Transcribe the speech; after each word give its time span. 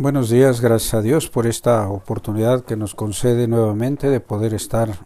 Buenos 0.00 0.30
días, 0.30 0.60
gracias 0.60 0.94
a 0.94 1.02
Dios 1.02 1.28
por 1.28 1.48
esta 1.48 1.88
oportunidad 1.88 2.64
que 2.64 2.76
nos 2.76 2.94
concede 2.94 3.48
nuevamente 3.48 4.08
de 4.08 4.20
poder 4.20 4.54
estar 4.54 4.96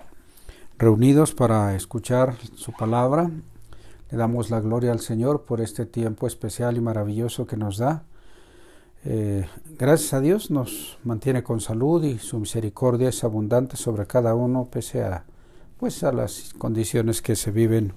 reunidos 0.77 1.33
para 1.33 1.75
escuchar 1.75 2.37
su 2.57 2.73
palabra. 2.73 3.31
Le 4.11 4.19
damos 4.19 4.51
la 4.51 4.61
gloria 4.61 4.93
al 4.93 5.01
Señor 5.01 5.47
por 5.47 5.63
este 5.63 5.87
tiempo 5.87 6.27
especial 6.27 6.77
y 6.77 6.83
maravilloso 6.83 7.47
que 7.47 7.57
nos 7.57 7.79
da. 7.79 8.05
Eh, 9.07 9.47
gracias 9.79 10.13
a 10.13 10.21
Dios 10.21 10.51
nos 10.51 10.99
mantiene 11.05 11.43
con 11.43 11.63
salud 11.63 12.05
y 12.05 12.19
su 12.19 12.39
misericordia 12.39 13.09
es 13.09 13.25
abundante 13.25 13.79
sobre 13.79 14.07
cada 14.07 14.35
uno 14.35 14.69
pese 14.71 15.05
a, 15.05 15.25
pues, 15.79 16.05
a 16.05 16.13
las 16.13 16.53
condiciones 16.59 17.23
que 17.23 17.35
se 17.35 17.51
viven 17.51 17.95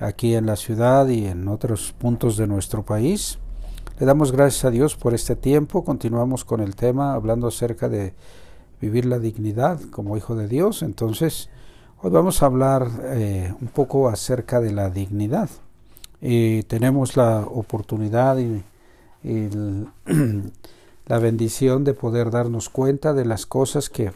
aquí 0.00 0.34
en 0.34 0.46
la 0.46 0.56
ciudad 0.56 1.06
y 1.06 1.26
en 1.26 1.46
otros 1.46 1.94
puntos 1.96 2.36
de 2.36 2.48
nuestro 2.48 2.84
país. 2.84 3.38
Le 3.98 4.04
damos 4.04 4.30
gracias 4.30 4.66
a 4.66 4.70
Dios 4.70 4.94
por 4.94 5.14
este 5.14 5.36
tiempo. 5.36 5.82
Continuamos 5.82 6.44
con 6.44 6.60
el 6.60 6.76
tema 6.76 7.14
hablando 7.14 7.46
acerca 7.46 7.88
de 7.88 8.12
vivir 8.78 9.06
la 9.06 9.18
dignidad 9.18 9.80
como 9.90 10.18
hijo 10.18 10.36
de 10.36 10.48
Dios. 10.48 10.82
Entonces, 10.82 11.48
hoy 12.02 12.10
vamos 12.10 12.42
a 12.42 12.46
hablar 12.46 12.90
eh, 13.04 13.54
un 13.58 13.68
poco 13.68 14.10
acerca 14.10 14.60
de 14.60 14.72
la 14.72 14.90
dignidad. 14.90 15.48
Y 16.20 16.64
tenemos 16.64 17.16
la 17.16 17.40
oportunidad 17.40 18.36
y, 18.36 18.62
y 19.24 19.48
la 21.06 21.18
bendición 21.18 21.82
de 21.84 21.94
poder 21.94 22.30
darnos 22.30 22.68
cuenta 22.68 23.14
de 23.14 23.24
las 23.24 23.46
cosas 23.46 23.88
que, 23.88 24.12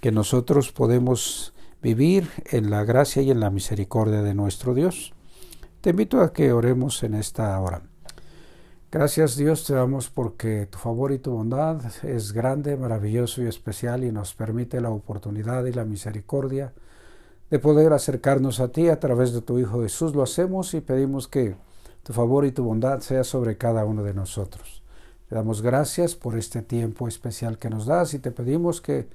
que 0.00 0.10
nosotros 0.10 0.72
podemos 0.72 1.52
vivir 1.80 2.28
en 2.46 2.68
la 2.68 2.82
gracia 2.82 3.22
y 3.22 3.30
en 3.30 3.38
la 3.38 3.50
misericordia 3.50 4.22
de 4.22 4.34
nuestro 4.34 4.74
Dios. 4.74 5.14
Te 5.82 5.90
invito 5.90 6.20
a 6.20 6.32
que 6.32 6.52
oremos 6.52 7.04
en 7.04 7.14
esta 7.14 7.60
hora. 7.60 7.82
Gracias 8.90 9.36
Dios 9.36 9.64
te 9.66 9.74
damos 9.74 10.08
porque 10.08 10.64
tu 10.64 10.78
favor 10.78 11.12
y 11.12 11.18
tu 11.18 11.32
bondad 11.32 11.82
es 12.04 12.32
grande, 12.32 12.74
maravilloso 12.78 13.42
y 13.42 13.46
especial 13.46 14.02
y 14.02 14.10
nos 14.10 14.32
permite 14.32 14.80
la 14.80 14.88
oportunidad 14.88 15.66
y 15.66 15.72
la 15.72 15.84
misericordia 15.84 16.72
de 17.50 17.58
poder 17.58 17.92
acercarnos 17.92 18.60
a 18.60 18.68
ti 18.68 18.88
a 18.88 18.98
través 18.98 19.34
de 19.34 19.42
tu 19.42 19.58
Hijo 19.58 19.82
Jesús. 19.82 20.14
Lo 20.14 20.22
hacemos 20.22 20.72
y 20.72 20.80
pedimos 20.80 21.28
que 21.28 21.54
tu 22.02 22.14
favor 22.14 22.46
y 22.46 22.52
tu 22.52 22.64
bondad 22.64 23.00
sea 23.00 23.24
sobre 23.24 23.58
cada 23.58 23.84
uno 23.84 24.02
de 24.04 24.14
nosotros. 24.14 24.82
Te 25.28 25.34
damos 25.34 25.60
gracias 25.60 26.14
por 26.14 26.38
este 26.38 26.62
tiempo 26.62 27.08
especial 27.08 27.58
que 27.58 27.68
nos 27.68 27.84
das 27.84 28.14
y 28.14 28.20
te 28.20 28.30
pedimos 28.30 28.80
que 28.80 29.06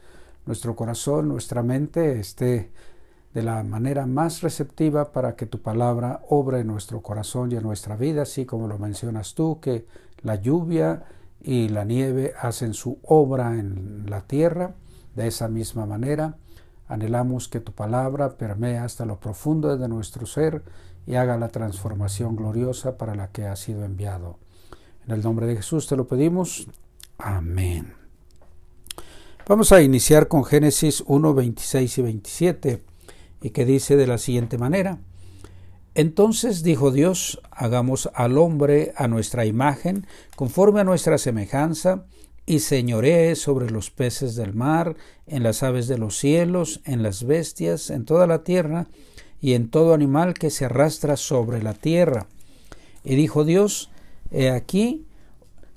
nuestro 0.45 0.75
corazón, 0.75 1.29
nuestra 1.29 1.63
mente 1.63 2.19
esté 2.19 2.69
de 3.33 3.41
la 3.41 3.63
manera 3.63 4.05
más 4.05 4.41
receptiva 4.41 5.11
para 5.11 5.35
que 5.35 5.47
tu 5.47 5.59
palabra 5.59 6.21
obre 6.29 6.59
en 6.59 6.67
nuestro 6.67 7.01
corazón 7.01 7.51
y 7.51 7.55
en 7.55 7.63
nuestra 7.63 7.95
vida, 7.95 8.23
así 8.23 8.45
como 8.45 8.67
lo 8.67 8.77
mencionas 8.77 9.33
tú, 9.33 9.59
que 9.59 9.87
la 10.21 10.35
lluvia 10.35 11.03
y 11.41 11.69
la 11.69 11.83
nieve 11.83 12.33
hacen 12.39 12.73
su 12.73 12.99
obra 13.03 13.57
en 13.57 14.05
la 14.07 14.21
tierra. 14.21 14.75
De 15.15 15.27
esa 15.27 15.47
misma 15.47 15.85
manera, 15.85 16.37
anhelamos 16.87 17.47
que 17.47 17.59
tu 17.59 17.71
palabra 17.71 18.37
permee 18.37 18.77
hasta 18.77 19.05
lo 19.05 19.19
profundo 19.19 19.75
de 19.77 19.87
nuestro 19.87 20.25
ser 20.25 20.63
y 21.07 21.15
haga 21.15 21.37
la 21.37 21.49
transformación 21.49 22.35
gloriosa 22.35 22.97
para 22.97 23.15
la 23.15 23.29
que 23.29 23.45
ha 23.47 23.55
sido 23.55 23.83
enviado. 23.83 24.37
En 25.05 25.13
el 25.13 25.23
nombre 25.23 25.47
de 25.47 25.55
Jesús 25.55 25.87
te 25.87 25.97
lo 25.97 26.07
pedimos. 26.07 26.67
Amén. 27.17 27.93
Vamos 29.47 29.71
a 29.71 29.81
iniciar 29.81 30.27
con 30.27 30.45
Génesis 30.45 31.03
1, 31.05 31.33
26 31.33 31.97
y 31.97 32.01
27 32.01 32.92
y 33.43 33.49
que 33.49 33.65
dice 33.65 33.97
de 33.97 34.07
la 34.07 34.17
siguiente 34.17 34.57
manera. 34.57 34.99
Entonces 35.95 36.63
dijo 36.63 36.91
Dios, 36.91 37.39
hagamos 37.51 38.09
al 38.15 38.37
hombre 38.37 38.93
a 38.95 39.07
nuestra 39.07 39.45
imagen, 39.45 40.07
conforme 40.35 40.79
a 40.79 40.85
nuestra 40.85 41.19
semejanza, 41.19 42.05
y 42.45 42.59
señoree 42.59 43.35
sobre 43.35 43.69
los 43.69 43.91
peces 43.91 44.35
del 44.35 44.53
mar, 44.53 44.95
en 45.27 45.43
las 45.43 45.61
aves 45.61 45.87
de 45.87 45.97
los 45.97 46.17
cielos, 46.17 46.81
en 46.85 47.03
las 47.03 47.25
bestias, 47.25 47.89
en 47.89 48.05
toda 48.05 48.27
la 48.27 48.43
tierra, 48.43 48.87
y 49.39 49.53
en 49.53 49.69
todo 49.69 49.93
animal 49.93 50.33
que 50.33 50.49
se 50.49 50.65
arrastra 50.65 51.17
sobre 51.17 51.61
la 51.61 51.73
tierra. 51.73 52.27
Y 53.03 53.15
dijo 53.15 53.43
Dios, 53.43 53.91
He 54.31 54.49
aquí 54.49 55.05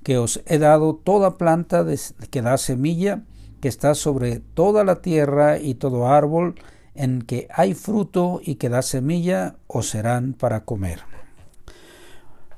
que 0.03 0.19
os 0.19 0.41
he 0.47 0.59
dado 0.59 0.95
toda 0.95 1.37
planta 1.37 1.85
que 2.31 2.43
da 2.43 2.59
semilla, 2.59 3.25
que 3.61 3.69
está 3.69 3.95
sobre 3.95 4.39
toda 4.39 4.85
la 4.85 5.03
tierra, 5.03 5.59
y 5.59 5.75
todo 5.75 6.07
árbol 6.09 6.55
en 6.97 7.23
que 7.23 7.49
hay 7.55 7.75
fruto 7.75 8.41
y 8.43 8.57
que 8.57 8.69
da 8.69 8.83
semilla 8.83 9.57
o 9.67 9.83
serán 9.83 10.33
para 10.33 10.65
comer. 10.65 11.01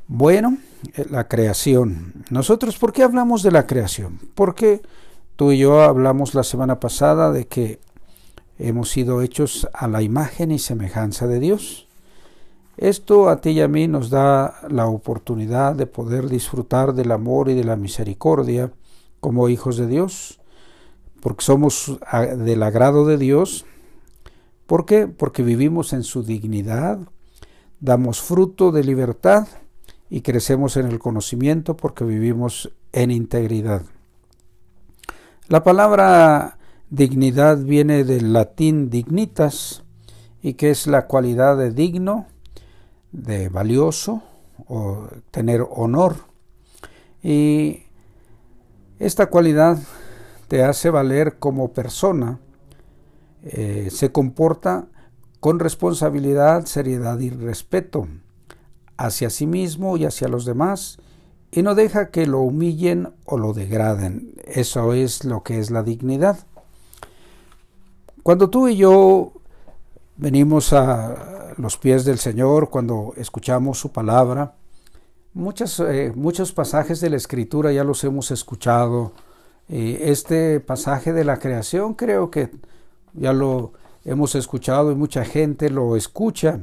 Bueno, 0.07 0.59
eh, 0.95 1.07
la 1.11 1.29
creación. 1.29 2.25
Nosotros, 2.31 2.79
¿por 2.79 2.93
qué 2.93 3.03
hablamos 3.03 3.43
de 3.43 3.51
la 3.51 3.67
creación? 3.67 4.19
Porque 4.35 4.81
tú 5.37 5.53
y 5.53 5.59
yo 5.59 5.83
hablamos 5.83 6.35
la 6.35 6.45
semana 6.45 6.81
pasada 6.81 7.31
de 7.31 7.47
que 7.47 7.79
hemos 8.59 8.91
sido 8.91 9.23
hechos 9.23 9.69
a 9.73 9.87
la 9.87 10.03
imagen 10.03 10.51
y 10.51 10.59
semejanza 10.59 11.27
de 11.27 11.41
Dios. 11.41 11.87
Esto 12.79 13.29
a 13.29 13.41
ti 13.41 13.51
y 13.51 13.61
a 13.61 13.69
mí 13.69 13.89
nos 13.89 14.09
da 14.09 14.61
la 14.69 14.87
oportunidad 14.87 15.75
de 15.75 15.87
poder 15.87 16.29
disfrutar 16.29 16.95
del 16.95 17.11
amor 17.11 17.49
y 17.49 17.55
de 17.55 17.65
la 17.65 17.77
misericordia 17.77 18.73
como 19.21 19.49
hijos 19.49 19.77
de 19.77 19.89
Dios, 19.89 20.41
porque 21.21 21.45
somos 21.45 21.99
del 22.37 22.63
agrado 22.63 23.05
de 23.05 23.19
Dios 23.19 23.67
¿Por 24.69 24.85
qué? 24.85 25.07
Porque 25.07 25.43
vivimos 25.43 25.95
en 25.95 26.03
su 26.03 26.23
dignidad, 26.23 26.99
damos 27.81 28.21
fruto 28.21 28.71
de 28.71 28.85
libertad 28.85 29.49
y 30.11 30.21
crecemos 30.21 30.77
en 30.77 30.85
el 30.85 30.99
conocimiento 30.99 31.75
porque 31.75 32.05
vivimos 32.05 32.71
en 32.93 33.11
integridad. 33.11 33.81
La 35.49 35.65
palabra 35.65 36.59
dignidad 36.91 37.57
viene 37.57 38.05
del 38.05 38.35
latín 38.35 38.91
dignitas 38.91 39.85
y 40.43 40.53
que 40.53 40.69
es 40.69 40.87
la 40.87 41.07
cualidad 41.07 41.57
de 41.57 41.71
digno, 41.71 42.27
de 43.11 43.49
valioso 43.49 44.23
o 44.67 45.09
tener 45.31 45.65
honor. 45.71 46.17
Y 47.23 47.85
esta 48.99 49.31
cualidad 49.31 49.79
te 50.47 50.63
hace 50.63 50.91
valer 50.91 51.39
como 51.39 51.73
persona 51.73 52.39
eh, 53.43 53.89
se 53.91 54.11
comporta 54.11 54.87
con 55.41 55.59
responsabilidad, 55.61 56.67
seriedad 56.67 57.19
y 57.21 57.31
respeto 57.31 58.09
hacia 58.97 59.31
sí 59.31 59.47
mismo 59.47 59.97
y 59.97 60.05
hacia 60.05 60.29
los 60.29 60.45
demás 60.45 60.99
y 61.51 61.63
no 61.63 61.75
deja 61.75 62.11
que 62.11 62.27
lo 62.27 62.41
humillen 62.41 63.13
o 63.25 63.39
lo 63.39 63.53
degraden. 63.53 64.35
Eso 64.45 64.93
es 64.93 65.25
lo 65.25 65.43
que 65.43 65.59
es 65.59 65.71
la 65.71 65.83
dignidad. 65.83 66.39
Cuando 68.23 68.51
tú 68.51 68.69
y 68.69 68.77
yo 68.77 69.33
venimos 70.17 70.73
a 70.73 71.55
los 71.57 71.79
pies 71.79 72.05
del 72.05 72.19
Señor, 72.19 72.69
cuando 72.69 73.15
escuchamos 73.17 73.79
su 73.79 73.93
palabra, 73.93 74.55
muchas, 75.33 75.81
eh, 75.81 76.13
muchos 76.15 76.53
pasajes 76.53 77.01
de 77.01 77.11
la 77.11 77.17
Escritura 77.17 77.73
ya 77.73 77.85
los 77.85 78.03
hemos 78.05 78.31
escuchado. 78.31 79.13
este 79.69 80.61
pasaje 80.61 81.13
de 81.13 81.25
la 81.25 81.39
creación 81.39 81.93
creo 81.93 82.31
que 82.31 82.51
ya 83.15 83.33
lo 83.33 83.73
hemos 84.05 84.35
escuchado 84.35 84.93
y 84.93 84.95
mucha 84.95 85.25
gente 85.25 85.71
lo 85.71 85.97
escucha, 85.97 86.61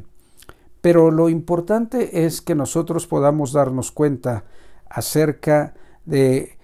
pero 0.81 1.11
lo 1.11 1.29
importante 1.29 2.25
es 2.25 2.41
que 2.41 2.56
nosotros 2.56 3.07
podamos 3.07 3.53
darnos 3.53 3.91
cuenta 3.91 4.45
acerca 4.89 5.73
de 6.06 6.57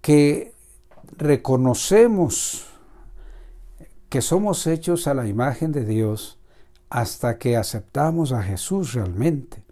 que 0.00 0.54
reconocemos 1.16 2.66
que 4.08 4.22
somos 4.22 4.66
hechos 4.66 5.06
a 5.06 5.14
la 5.14 5.28
imagen 5.28 5.72
de 5.72 5.84
Dios 5.84 6.38
hasta 6.88 7.38
que 7.38 7.56
aceptamos 7.56 8.32
a 8.32 8.42
Jesús 8.42 8.94
realmente. 8.94 9.62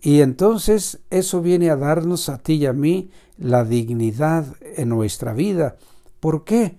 Y 0.00 0.20
entonces 0.20 1.00
eso 1.10 1.40
viene 1.40 1.70
a 1.70 1.76
darnos 1.76 2.28
a 2.28 2.38
ti 2.38 2.54
y 2.54 2.66
a 2.66 2.72
mí 2.72 3.10
la 3.38 3.64
dignidad 3.64 4.46
en 4.76 4.88
nuestra 4.88 5.32
vida. 5.32 5.76
¿Por 6.20 6.44
qué? 6.44 6.78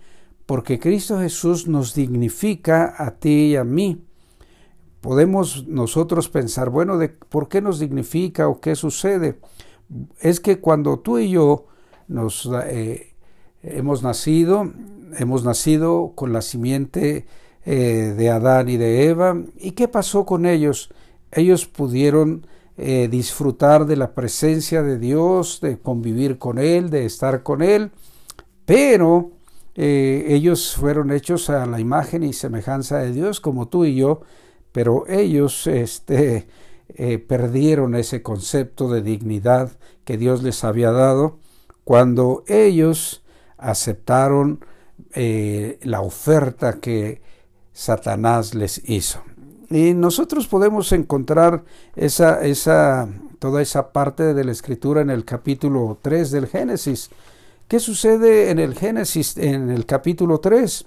Porque 0.52 0.82
Cristo 0.82 1.18
Jesús 1.18 1.70
nos 1.70 1.96
dignifica 1.96 2.94
a 2.98 3.12
ti 3.12 3.52
y 3.52 3.56
a 3.56 3.64
mí. 3.64 4.04
Podemos 5.00 5.66
nosotros 5.66 6.28
pensar, 6.28 6.70
bueno, 6.70 6.98
de 6.98 7.08
por 7.08 7.48
qué 7.48 7.62
nos 7.62 7.80
dignifica 7.80 8.50
o 8.50 8.60
qué 8.60 8.76
sucede. 8.76 9.40
Es 10.20 10.42
que 10.42 10.60
cuando 10.60 11.00
tú 11.00 11.20
y 11.20 11.30
yo 11.30 11.68
nos 12.10 12.50
eh, 12.66 13.14
hemos 13.64 14.04
nacido, 14.04 14.70
hemos 15.18 15.46
nacido 15.46 16.12
con 16.16 16.34
la 16.34 16.42
simiente 16.42 17.28
eh, 17.64 18.14
de 18.18 18.30
Adán 18.30 18.68
y 18.68 18.76
de 18.76 19.06
Eva, 19.06 19.38
¿y 19.58 19.72
qué 19.72 19.88
pasó 19.88 20.26
con 20.26 20.46
ellos? 20.46 20.90
Ellos 21.32 21.66
pudieron 21.66 22.46
eh, 22.76 23.08
disfrutar 23.10 23.86
de 23.86 23.96
la 23.96 24.14
presencia 24.14 24.84
de 24.84 25.00
Dios, 25.00 25.62
de 25.62 25.80
convivir 25.80 26.38
con 26.38 26.60
Él, 26.60 26.90
de 26.90 27.06
estar 27.06 27.42
con 27.42 27.62
Él, 27.62 27.92
pero 28.66 29.32
eh, 29.76 30.26
ellos 30.30 30.76
fueron 30.76 31.12
hechos 31.12 31.50
a 31.50 31.66
la 31.66 31.80
imagen 31.80 32.24
y 32.24 32.34
semejanza 32.34 33.00
de 33.00 33.14
Dios 33.14 33.40
como 33.40 33.68
tú 33.68 33.86
y 33.86 33.96
yo, 33.96 34.22
pero 34.72 35.06
ellos 35.08 35.68
este, 35.68 36.48
eh, 36.90 37.18
perdieron 37.20 37.96
ese 37.96 38.22
concepto 38.22 38.90
de 38.90 39.02
dignidad 39.02 39.72
que 40.04 40.18
Dios 40.18 40.44
les 40.44 40.64
había 40.64 40.92
dado 40.92 41.40
cuando 41.84 42.44
ellos 42.48 43.24
aceptaron 43.58 44.66
eh, 45.14 45.80
la 45.84 46.02
oferta 46.02 46.80
que 46.80 47.22
Satanás 47.74 48.54
les 48.56 48.90
hizo. 48.90 49.22
Y 49.70 49.94
nosotros 49.94 50.48
podemos 50.48 50.92
encontrar 50.92 51.64
esa, 51.96 53.08
toda 53.40 53.62
esa 53.62 53.92
parte 53.94 54.34
de 54.34 54.44
la 54.44 54.52
escritura 54.52 55.02
en 55.02 55.10
el 55.10 55.24
capítulo 55.24 55.98
3 56.02 56.32
del 56.32 56.48
Génesis. 56.48 57.10
¿Qué 57.72 57.80
sucede 57.80 58.50
en 58.50 58.60
el 58.60 58.76
Génesis, 58.76 59.38
en 59.38 59.70
el 59.70 59.86
capítulo 59.86 60.42
3? 60.42 60.84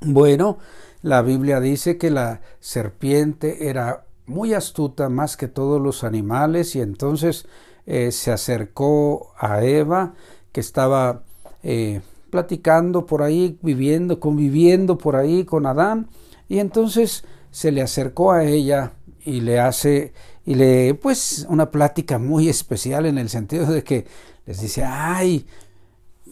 Bueno, 0.00 0.56
la 1.02 1.20
Biblia 1.20 1.60
dice 1.60 1.98
que 1.98 2.10
la 2.10 2.40
serpiente 2.60 3.68
era 3.68 4.06
muy 4.24 4.54
astuta 4.54 5.10
más 5.10 5.36
que 5.36 5.48
todos 5.48 5.82
los 5.82 6.02
animales 6.02 6.76
y 6.76 6.80
entonces 6.80 7.44
eh, 7.84 8.10
se 8.10 8.32
acercó 8.32 9.34
a 9.38 9.62
Eva 9.64 10.14
que 10.50 10.60
estaba 10.60 11.24
eh, 11.62 12.00
platicando 12.30 13.04
por 13.04 13.22
ahí, 13.22 13.58
viviendo, 13.60 14.18
conviviendo 14.18 14.96
por 14.96 15.14
ahí 15.14 15.44
con 15.44 15.66
Adán 15.66 16.08
y 16.48 16.60
entonces 16.60 17.22
se 17.50 17.70
le 17.70 17.82
acercó 17.82 18.32
a 18.32 18.44
ella 18.44 18.94
y 19.26 19.42
le 19.42 19.60
hace 19.60 20.14
y 20.46 20.54
le 20.54 20.94
pues 20.94 21.44
una 21.50 21.70
plática 21.70 22.18
muy 22.18 22.48
especial 22.48 23.04
en 23.04 23.18
el 23.18 23.28
sentido 23.28 23.66
de 23.66 23.84
que 23.84 24.06
les 24.46 24.62
dice, 24.62 24.84
"Ay, 24.84 25.44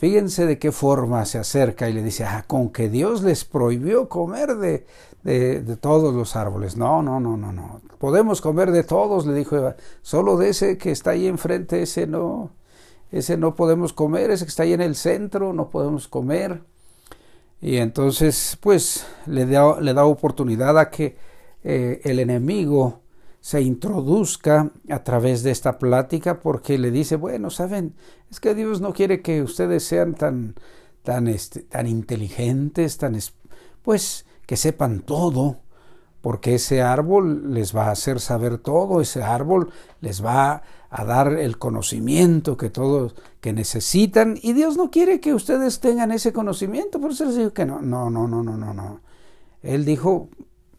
fíjense 0.01 0.47
de 0.47 0.59
qué 0.59 0.73
forma 0.73 1.27
se 1.27 1.39
acerca 1.39 1.91
y 1.91 1.93
le 1.93 2.03
dice, 2.03 2.25
ah, 2.25 2.45
con 2.47 2.71
que 2.71 2.89
Dios 2.89 3.23
les 3.23 3.45
prohibió 3.45 4.09
comer 4.09 4.57
de, 4.57 4.87
de, 5.23 5.77
todos 5.77 6.15
los 6.15 6.37
árboles. 6.37 6.79
No, 6.79 7.03
no, 7.03 7.21
no, 7.21 7.37
no, 7.37 7.53
no. 7.53 7.83
Podemos 7.99 8.41
comer 8.41 8.71
de 8.71 8.83
todos, 8.83 9.27
le 9.27 9.35
dijo 9.35 9.57
Eva. 9.57 9.77
Solo 10.01 10.39
de 10.39 10.49
ese 10.49 10.79
que 10.79 10.91
está 10.91 11.11
ahí 11.11 11.27
enfrente, 11.27 11.83
ese 11.83 12.07
no, 12.07 12.49
ese 13.13 13.37
no 13.37 13.55
podemos 13.55 13.93
comer, 13.93 14.31
ese 14.31 14.47
que 14.47 14.49
está 14.49 14.63
ahí 14.63 14.73
en 14.73 14.81
el 14.81 14.97
centro, 14.97 15.53
no 15.53 15.69
podemos 15.69 16.09
comer. 16.09 16.63
Y 17.61 17.77
entonces, 17.77 18.57
pues, 18.59 19.07
le 19.27 19.45
da, 19.45 19.83
le 19.83 19.93
da 19.93 20.07
oportunidad 20.07 20.79
a 20.79 20.89
que 20.89 21.19
eh, 21.63 22.01
el 22.05 22.21
enemigo 22.21 23.01
se 23.41 23.63
introduzca 23.63 24.71
a 24.91 25.03
través 25.03 25.43
de 25.43 25.51
esta 25.51 25.79
plática 25.79 26.41
porque 26.41 26.79
le 26.79 26.91
dice, 26.91 27.17
bueno, 27.17 27.51
saben, 27.51 27.95
es 28.31 28.39
que 28.39 28.55
Dios 28.55 28.81
no 28.81 28.93
quiere 28.93 29.23
que 29.23 29.43
ustedes 29.43 29.85
sean 29.85 30.15
tan, 30.15 30.55
tan, 31.03 31.27
este, 31.27 31.61
tan 31.61 31.87
inteligentes, 31.87 32.99
tan, 32.99 33.19
pues, 33.83 34.27
que 34.47 34.57
sepan 34.57 35.01
todo, 35.01 35.61
porque 36.21 36.57
ese 36.57 36.83
árbol 36.83 37.55
les 37.55 37.75
va 37.75 37.87
a 37.87 37.93
hacer 37.93 38.21
saber 38.21 38.59
todo, 38.59 39.01
ese 39.01 39.23
árbol 39.23 39.71
les 40.01 40.25
va 40.25 40.63
a 40.91 41.05
dar 41.05 41.33
el 41.33 41.57
conocimiento 41.57 42.57
que 42.57 42.69
todos 42.69 43.15
que 43.41 43.53
necesitan 43.53 44.39
y 44.43 44.53
Dios 44.53 44.77
no 44.77 44.91
quiere 44.91 45.21
que 45.21 45.33
ustedes 45.33 45.81
tengan 45.81 46.13
ese 46.13 46.33
conocimiento, 46.33 47.01
por 47.01 47.13
eso 47.13 47.25
les 47.25 47.37
digo 47.37 47.53
que 47.53 47.65
no, 47.65 47.81
no, 47.81 48.11
no, 48.11 48.27
no, 48.29 48.43
no, 48.43 48.57
no, 48.57 48.75
no. 48.75 49.01
Él 49.63 49.85
dijo, 49.85 50.29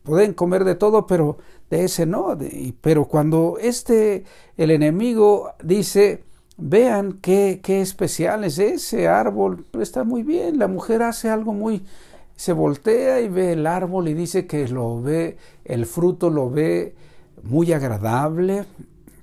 pueden 0.04 0.34
comer 0.34 0.64
de 0.64 0.76
todo, 0.76 1.08
pero 1.08 1.38
de 1.72 1.86
ese 1.86 2.06
no. 2.06 2.38
pero 2.82 3.06
cuando 3.06 3.58
este, 3.60 4.26
el 4.58 4.70
enemigo 4.72 5.54
dice, 5.64 6.24
vean 6.58 7.14
qué, 7.14 7.62
qué 7.64 7.82
especial 7.82 8.44
es 8.44 8.60
ese 8.60 9.08
árbol, 9.08 9.66
está 9.80 10.04
muy 10.04 10.22
bien, 10.22 10.60
la 10.60 10.68
mujer 10.68 11.02
hace 11.02 11.30
algo 11.30 11.54
muy, 11.54 11.84
se 12.36 12.52
voltea 12.52 13.22
y 13.22 13.30
ve 13.30 13.54
el 13.54 13.66
árbol 13.66 14.10
y 14.10 14.14
dice 14.14 14.46
que 14.46 14.68
lo 14.68 15.02
ve, 15.02 15.38
el 15.64 15.86
fruto 15.86 16.30
lo 16.30 16.50
ve 16.50 16.94
muy 17.42 17.72
agradable, 17.72 18.66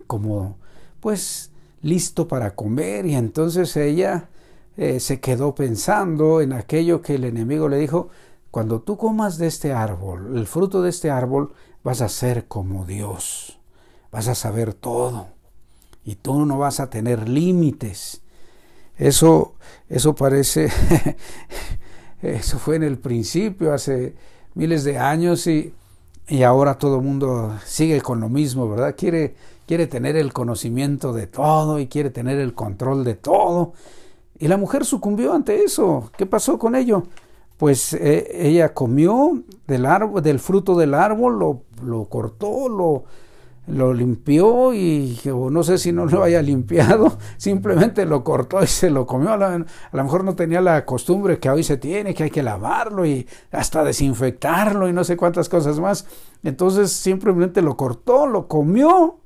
como 0.07 0.57
pues 1.01 1.51
listo 1.83 2.27
para 2.27 2.55
comer 2.55 3.05
y 3.05 3.15
entonces 3.15 3.77
ella 3.77 4.31
eh, 4.79 5.01
se 5.01 5.21
quedó 5.21 5.55
pensando 5.55 6.41
en 6.41 6.55
aquello 6.55 7.03
que 7.03 7.17
el 7.17 7.25
enemigo 7.25 7.69
le 7.69 7.77
dijo, 7.77 8.09
cuando 8.51 8.81
tú 8.81 8.97
comas 8.97 9.37
de 9.37 9.49
este 9.49 9.75
árbol, 9.75 10.39
el 10.39 10.47
fruto 10.47 10.81
de 10.81 10.89
este 10.89 11.11
árbol, 11.11 11.53
vas 11.89 12.03
a 12.03 12.11
ser 12.11 12.45
como 12.49 12.85
Dios, 12.85 13.59
vas 14.13 14.29
a 14.29 14.35
saber 14.35 14.75
todo 14.75 15.29
y 16.05 16.17
tú 16.17 16.45
no 16.45 16.59
vas 16.59 16.81
a 16.81 16.91
tener 16.91 17.31
límites. 17.31 18.21
Eso, 18.99 19.55
eso 19.89 20.15
parece, 20.15 20.69
eso 22.23 22.59
fue 22.59 22.77
en 22.77 22.83
el 22.83 22.99
principio, 22.99 23.73
hace 23.73 24.15
miles 24.53 24.85
de 24.85 24.99
años 24.99 25.47
y, 25.47 25.73
y 26.29 26.43
ahora 26.43 26.77
todo 26.77 26.97
el 26.97 27.05
mundo 27.05 27.59
sigue 27.65 28.03
con 28.03 28.21
lo 28.21 28.29
mismo, 28.29 28.69
¿verdad? 28.69 28.95
Quiere, 28.95 29.35
quiere 29.67 29.87
tener 29.87 30.15
el 30.15 30.35
conocimiento 30.35 31.15
de 31.15 31.27
todo 31.27 31.81
y 31.81 31.87
quiere 31.87 32.11
tener 32.11 32.39
el 32.39 32.53
control 32.53 33.03
de 33.03 33.15
todo. 33.15 33.73
Y 34.39 34.49
la 34.49 34.59
mujer 34.59 34.85
sucumbió 34.85 35.33
ante 35.33 35.65
eso. 35.65 36.11
¿Qué 36.19 36.27
pasó 36.27 36.59
con 36.59 36.77
ello? 36.77 37.05
Pues 37.59 37.93
eh, 37.93 38.29
ella 38.33 38.73
comió 38.73 39.43
del 39.67 39.87
del 40.23 40.39
fruto 40.39 40.77
del 40.77 40.95
árbol, 40.95 41.39
lo, 41.39 41.63
lo 41.85 42.05
cortó, 42.05 42.69
lo, 42.69 43.05
lo 43.67 43.93
limpió 43.93 44.73
y 44.73 45.19
no 45.25 45.63
sé 45.65 45.77
si 45.77 45.93
no 45.93 46.07
lo 46.07 46.23
haya 46.25 46.41
limpiado, 46.41 47.19
simplemente 47.37 48.07
lo 48.07 48.23
cortó 48.23 48.63
y 48.63 48.69
se 48.69 48.91
lo 48.91 49.07
comió. 49.07 49.31
A, 49.31 49.55
a, 49.55 49.59
lo 49.59 50.05
mejor 50.05 50.23
no 50.25 50.37
tenía 50.37 50.61
la 50.61 50.85
costumbre 50.85 51.41
que 51.41 51.51
hoy 51.51 51.65
se 51.65 51.77
tiene, 51.77 52.15
que 52.15 52.25
hay 52.25 52.31
que 52.31 52.45
lavarlo 52.45 53.05
y 53.05 53.27
hasta 53.51 53.83
desinfectarlo 53.83 54.89
y 54.89 54.93
no 54.93 55.03
sé 55.03 55.17
cuántas 55.17 55.49
cosas 55.49 55.81
más. 55.81 56.07
Entonces 56.45 56.93
simplemente 56.93 57.61
lo 57.61 57.77
cortó, 57.77 58.27
lo 58.27 58.47
comió. 58.47 59.19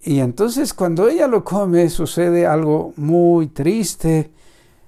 Y 0.00 0.20
entonces 0.20 0.72
cuando 0.72 1.08
ella 1.08 1.26
lo 1.26 1.42
come 1.42 1.90
sucede 1.90 2.46
algo 2.46 2.92
muy 2.96 3.48
triste. 3.48 4.30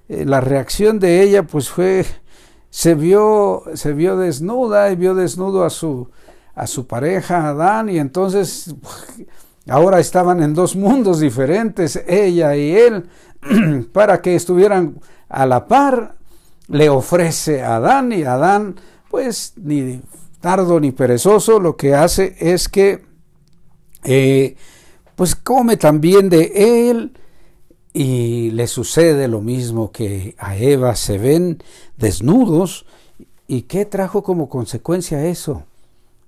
Eh, 0.09 0.25
la 0.25 0.41
reacción 0.41 0.99
de 0.99 1.23
ella 1.23 1.43
pues 1.43 1.69
fue 1.69 2.07
se 2.71 2.95
vio, 2.95 3.65
se 3.75 3.93
vio 3.93 4.17
desnuda 4.17 4.91
y 4.91 4.97
vio 4.97 5.15
desnudo 5.15 5.65
a 5.65 5.71
su, 5.71 6.09
a 6.55 6.67
su 6.67 6.87
pareja 6.87 7.49
Adán 7.49 7.89
y 7.89 7.99
entonces 7.99 8.75
ahora 9.69 10.01
estaban 10.01 10.43
en 10.43 10.55
dos 10.55 10.77
mundos 10.77 11.21
diferentes, 11.21 12.03
ella 12.07 12.57
y 12.57 12.77
él, 12.77 13.09
para 13.93 14.21
que 14.21 14.35
estuvieran 14.35 15.01
a 15.29 15.47
la 15.47 15.67
par, 15.67 16.17
le 16.69 16.89
ofrece 16.89 17.63
a 17.63 17.77
Adán 17.77 18.13
y 18.13 18.25
Adán 18.25 18.77
pues 19.11 19.55
ni 19.57 20.03
tardo 20.41 20.81
ni 20.81 20.93
perezoso 20.93 21.59
lo 21.59 21.77
que 21.77 21.95
hace 21.95 22.37
es 22.39 22.69
que 22.69 23.05
eh, 24.05 24.57
pues 25.17 25.35
come 25.35 25.77
también 25.77 26.29
de 26.29 26.91
él 26.91 27.13
y 27.93 28.51
le 28.51 28.67
sucede 28.67 29.29
lo 29.29 29.41
mismo 29.41 29.93
que 29.93 30.35
a 30.39 30.57
Eva, 30.57 30.95
se 30.95 31.19
ven 31.19 31.63
desnudos. 31.97 32.87
¿Y 33.47 33.63
qué 33.63 33.85
trajo 33.85 34.23
como 34.23 34.49
consecuencia 34.49 35.27
eso? 35.27 35.65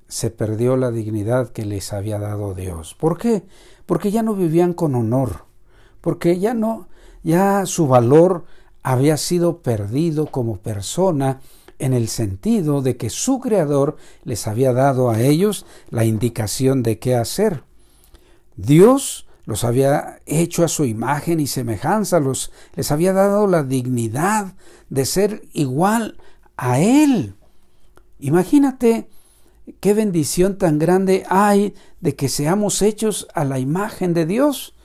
Se 0.08 0.30
perdió 0.30 0.76
la 0.76 0.90
dignidad 0.90 1.50
que 1.50 1.64
les 1.64 1.92
había 1.92 2.18
dado 2.18 2.54
Dios. 2.54 2.94
¿Por 2.98 3.18
qué? 3.18 3.42
Porque 3.86 4.10
ya 4.10 4.22
no 4.22 4.34
vivían 4.34 4.72
con 4.72 4.94
honor, 4.94 5.44
porque 6.00 6.38
ya 6.38 6.54
no, 6.54 6.88
ya 7.22 7.66
su 7.66 7.86
valor 7.86 8.44
había 8.82 9.16
sido 9.16 9.58
perdido 9.58 10.26
como 10.26 10.56
persona 10.56 11.40
en 11.78 11.94
el 11.94 12.08
sentido 12.08 12.82
de 12.82 12.96
que 12.96 13.10
su 13.10 13.40
creador 13.40 13.96
les 14.24 14.46
había 14.46 14.72
dado 14.72 15.10
a 15.10 15.20
ellos 15.20 15.66
la 15.90 16.04
indicación 16.04 16.82
de 16.82 16.98
qué 16.98 17.14
hacer. 17.14 17.64
Dios 18.56 19.26
los 19.50 19.64
había 19.64 20.20
hecho 20.26 20.62
a 20.62 20.68
su 20.68 20.84
imagen 20.84 21.40
y 21.40 21.48
semejanza, 21.48 22.20
los, 22.20 22.52
les 22.76 22.92
había 22.92 23.12
dado 23.12 23.48
la 23.48 23.64
dignidad 23.64 24.54
de 24.90 25.04
ser 25.04 25.42
igual 25.52 26.18
a 26.56 26.78
Él. 26.78 27.34
Imagínate 28.20 29.08
qué 29.80 29.92
bendición 29.92 30.56
tan 30.56 30.78
grande 30.78 31.24
hay 31.28 31.74
de 32.00 32.14
que 32.14 32.28
seamos 32.28 32.80
hechos 32.80 33.26
a 33.34 33.44
la 33.44 33.58
imagen 33.58 34.14
de 34.14 34.24
Dios. 34.24 34.76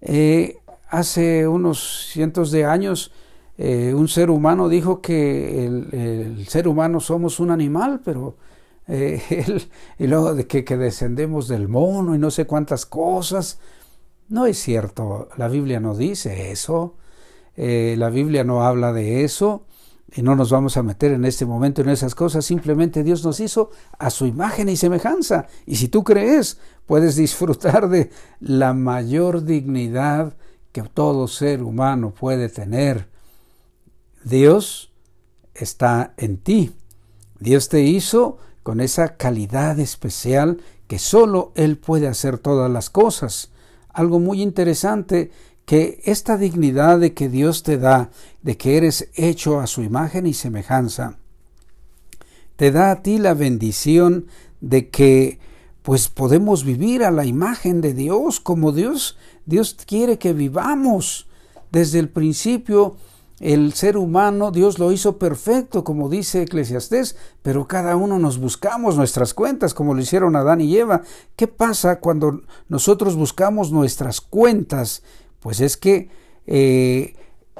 Eh, 0.00 0.56
hace 0.88 1.46
unos 1.46 2.06
cientos 2.10 2.50
de 2.50 2.64
años 2.64 3.12
eh, 3.58 3.92
un 3.94 4.08
ser 4.08 4.30
humano 4.30 4.70
dijo 4.70 5.02
que 5.02 5.66
el, 5.66 6.46
ser 6.48 6.66
humano 6.66 6.98
somos 6.98 7.40
un 7.40 7.50
animal, 7.50 8.00
pero 8.02 8.36
eh, 8.88 9.22
él, 9.46 9.62
y 9.98 10.06
luego 10.06 10.34
de 10.34 10.46
que 10.46 10.62
descendemos 10.78 11.46
del 11.46 11.68
mono 11.68 12.14
y 12.14 12.18
no 12.18 12.30
sé 12.30 12.46
cuántas 12.46 12.86
cosas. 12.86 13.58
No 14.32 14.46
es 14.46 14.58
cierto, 14.58 15.28
la 15.36 15.46
Biblia 15.46 15.78
no 15.78 15.94
dice 15.94 16.52
eso, 16.52 16.94
eh, 17.54 17.96
la 17.98 18.08
Biblia 18.08 18.44
no 18.44 18.64
habla 18.64 18.94
de 18.94 19.24
eso 19.24 19.66
y 20.10 20.22
no 20.22 20.34
nos 20.34 20.48
vamos 20.50 20.78
a 20.78 20.82
meter 20.82 21.12
en 21.12 21.26
este 21.26 21.44
momento 21.44 21.82
en 21.82 21.90
esas 21.90 22.14
cosas, 22.14 22.46
simplemente 22.46 23.02
Dios 23.02 23.22
nos 23.26 23.40
hizo 23.40 23.68
a 23.98 24.08
su 24.08 24.24
imagen 24.24 24.70
y 24.70 24.78
semejanza 24.78 25.48
y 25.66 25.76
si 25.76 25.88
tú 25.88 26.02
crees 26.02 26.58
puedes 26.86 27.16
disfrutar 27.16 27.90
de 27.90 28.08
la 28.40 28.72
mayor 28.72 29.44
dignidad 29.44 30.34
que 30.72 30.80
todo 30.80 31.28
ser 31.28 31.62
humano 31.62 32.14
puede 32.18 32.48
tener. 32.48 33.10
Dios 34.24 34.94
está 35.52 36.14
en 36.16 36.38
ti, 36.38 36.74
Dios 37.38 37.68
te 37.68 37.82
hizo 37.82 38.38
con 38.62 38.80
esa 38.80 39.18
calidad 39.18 39.78
especial 39.78 40.62
que 40.86 40.98
solo 40.98 41.52
Él 41.54 41.76
puede 41.76 42.08
hacer 42.08 42.38
todas 42.38 42.70
las 42.70 42.88
cosas 42.88 43.51
algo 43.92 44.18
muy 44.18 44.42
interesante 44.42 45.30
que 45.64 46.00
esta 46.04 46.36
dignidad 46.36 46.98
de 46.98 47.14
que 47.14 47.28
Dios 47.28 47.62
te 47.62 47.78
da, 47.78 48.10
de 48.42 48.56
que 48.56 48.76
eres 48.76 49.08
hecho 49.14 49.60
a 49.60 49.66
su 49.66 49.82
imagen 49.82 50.26
y 50.26 50.34
semejanza, 50.34 51.18
te 52.56 52.70
da 52.70 52.90
a 52.90 53.02
ti 53.02 53.18
la 53.18 53.34
bendición 53.34 54.26
de 54.60 54.88
que 54.88 55.38
pues 55.82 56.08
podemos 56.08 56.64
vivir 56.64 57.02
a 57.02 57.10
la 57.10 57.24
imagen 57.24 57.80
de 57.80 57.92
Dios 57.92 58.38
como 58.38 58.70
Dios 58.70 59.16
Dios 59.46 59.76
quiere 59.86 60.18
que 60.18 60.32
vivamos. 60.32 61.26
Desde 61.70 61.98
el 61.98 62.08
principio 62.08 62.96
el 63.42 63.72
ser 63.72 63.96
humano 63.96 64.52
Dios 64.52 64.78
lo 64.78 64.92
hizo 64.92 65.18
perfecto, 65.18 65.82
como 65.82 66.08
dice 66.08 66.42
Eclesiastés, 66.42 67.16
pero 67.42 67.66
cada 67.66 67.96
uno 67.96 68.20
nos 68.20 68.38
buscamos 68.38 68.96
nuestras 68.96 69.34
cuentas, 69.34 69.74
como 69.74 69.94
lo 69.94 70.00
hicieron 70.00 70.36
Adán 70.36 70.60
y 70.60 70.76
Eva. 70.76 71.02
¿Qué 71.34 71.48
pasa 71.48 71.98
cuando 71.98 72.42
nosotros 72.68 73.16
buscamos 73.16 73.72
nuestras 73.72 74.20
cuentas? 74.20 75.02
Pues 75.40 75.60
es 75.60 75.76
que 75.76 76.08
eh, 76.46 77.16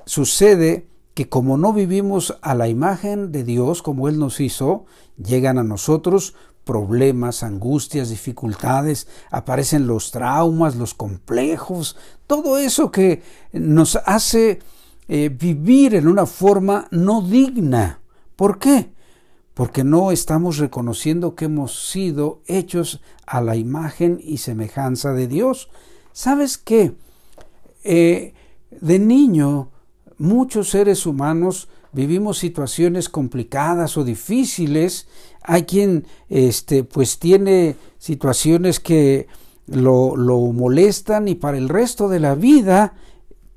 sucede 0.06 0.86
que 1.14 1.28
como 1.28 1.58
no 1.58 1.72
vivimos 1.72 2.38
a 2.42 2.54
la 2.54 2.68
imagen 2.68 3.32
de 3.32 3.42
Dios 3.42 3.82
como 3.82 4.08
Él 4.08 4.20
nos 4.20 4.38
hizo, 4.38 4.86
llegan 5.16 5.58
a 5.58 5.64
nosotros 5.64 6.36
problemas, 6.62 7.42
angustias, 7.42 8.08
dificultades, 8.08 9.08
aparecen 9.32 9.88
los 9.88 10.12
traumas, 10.12 10.76
los 10.76 10.94
complejos, 10.94 11.96
todo 12.28 12.56
eso 12.56 12.92
que 12.92 13.20
nos 13.52 13.96
hace 13.96 14.60
eh, 15.08 15.28
vivir 15.28 15.94
en 15.94 16.08
una 16.08 16.26
forma 16.26 16.88
no 16.90 17.22
digna. 17.22 18.00
¿Por 18.36 18.58
qué? 18.58 18.92
Porque 19.54 19.84
no 19.84 20.12
estamos 20.12 20.58
reconociendo 20.58 21.34
que 21.34 21.46
hemos 21.46 21.90
sido 21.90 22.40
hechos 22.46 23.00
a 23.26 23.40
la 23.40 23.56
imagen 23.56 24.18
y 24.22 24.38
semejanza 24.38 25.12
de 25.12 25.28
Dios. 25.28 25.68
¿Sabes 26.12 26.56
qué? 26.58 26.94
Eh, 27.84 28.34
de 28.70 28.98
niño 28.98 29.70
muchos 30.18 30.70
seres 30.70 31.04
humanos 31.04 31.68
vivimos 31.92 32.38
situaciones 32.38 33.08
complicadas 33.08 33.96
o 33.96 34.04
difíciles. 34.04 35.08
Hay 35.42 35.64
quien 35.64 36.06
este, 36.28 36.84
pues 36.84 37.18
tiene 37.18 37.76
situaciones 37.98 38.80
que 38.80 39.26
lo, 39.66 40.16
lo 40.16 40.38
molestan 40.52 41.28
y 41.28 41.34
para 41.34 41.58
el 41.58 41.68
resto 41.68 42.08
de 42.08 42.20
la 42.20 42.34
vida 42.34 42.94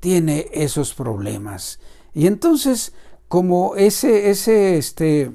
tiene 0.06 0.46
esos 0.52 0.94
problemas. 0.94 1.80
Y 2.14 2.28
entonces, 2.28 2.92
como 3.26 3.74
ese, 3.74 4.30
ese, 4.30 4.78
este, 4.78 5.32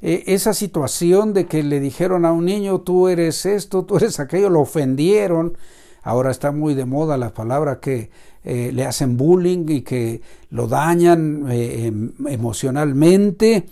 e, 0.00 0.22
esa 0.28 0.54
situación 0.54 1.34
de 1.34 1.46
que 1.46 1.64
le 1.64 1.80
dijeron 1.80 2.24
a 2.24 2.30
un 2.30 2.44
niño, 2.44 2.82
tú 2.82 3.08
eres 3.08 3.44
esto, 3.46 3.84
tú 3.84 3.96
eres 3.96 4.20
aquello, 4.20 4.48
lo 4.48 4.60
ofendieron. 4.60 5.58
Ahora 6.04 6.30
está 6.30 6.52
muy 6.52 6.74
de 6.74 6.84
moda 6.84 7.16
la 7.16 7.34
palabra 7.34 7.80
que 7.80 8.10
eh, 8.44 8.70
le 8.72 8.84
hacen 8.86 9.16
bullying 9.16 9.66
y 9.68 9.80
que 9.80 10.22
lo 10.50 10.68
dañan 10.68 11.50
eh, 11.50 11.86
em, 11.86 12.12
emocionalmente. 12.28 13.66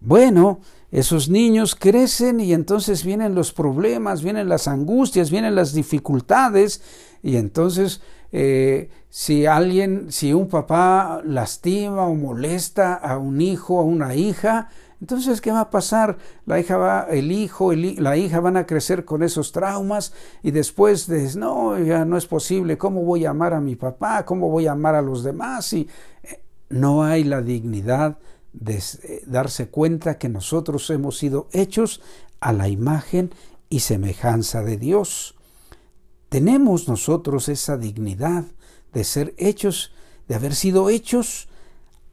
Bueno, 0.00 0.60
esos 0.92 1.28
niños 1.28 1.74
crecen 1.74 2.38
y 2.38 2.52
entonces 2.52 3.04
vienen 3.04 3.34
los 3.34 3.52
problemas, 3.52 4.22
vienen 4.22 4.48
las 4.48 4.68
angustias, 4.68 5.32
vienen 5.32 5.56
las 5.56 5.72
dificultades 5.72 6.80
y 7.24 7.38
entonces 7.38 8.02
eh, 8.32 8.90
si 9.08 9.46
alguien, 9.46 10.12
si 10.12 10.32
un 10.32 10.48
papá 10.48 11.22
lastima 11.24 12.06
o 12.06 12.14
molesta 12.14 12.94
a 12.94 13.18
un 13.18 13.40
hijo, 13.40 13.80
a 13.80 13.84
una 13.84 14.14
hija, 14.14 14.68
entonces, 15.00 15.42
¿qué 15.42 15.52
va 15.52 15.60
a 15.60 15.70
pasar? 15.70 16.16
La 16.46 16.58
hija 16.58 16.78
va, 16.78 17.06
el 17.10 17.30
hijo, 17.30 17.72
la 17.74 18.16
hija 18.16 18.40
van 18.40 18.56
a 18.56 18.66
crecer 18.66 19.04
con 19.04 19.22
esos 19.22 19.52
traumas 19.52 20.14
y 20.42 20.52
después 20.52 21.06
de, 21.06 21.30
no, 21.36 21.78
ya 21.78 22.04
no 22.04 22.16
es 22.16 22.26
posible, 22.26 22.78
¿cómo 22.78 23.02
voy 23.02 23.26
a 23.26 23.30
amar 23.30 23.52
a 23.52 23.60
mi 23.60 23.76
papá? 23.76 24.24
¿Cómo 24.24 24.48
voy 24.48 24.66
a 24.66 24.72
amar 24.72 24.94
a 24.94 25.02
los 25.02 25.22
demás? 25.22 25.72
Y 25.74 25.88
eh, 26.22 26.40
no 26.70 27.04
hay 27.04 27.24
la 27.24 27.42
dignidad 27.42 28.18
de 28.54 28.78
eh, 28.78 29.22
darse 29.26 29.68
cuenta 29.68 30.16
que 30.16 30.30
nosotros 30.30 30.88
hemos 30.88 31.18
sido 31.18 31.48
hechos 31.52 32.00
a 32.40 32.54
la 32.54 32.68
imagen 32.68 33.30
y 33.68 33.80
semejanza 33.80 34.62
de 34.62 34.78
Dios. 34.78 35.35
Tenemos 36.28 36.88
nosotros 36.88 37.48
esa 37.48 37.76
dignidad 37.76 38.44
de 38.92 39.04
ser 39.04 39.34
hechos, 39.36 39.92
de 40.28 40.34
haber 40.34 40.54
sido 40.54 40.90
hechos 40.90 41.48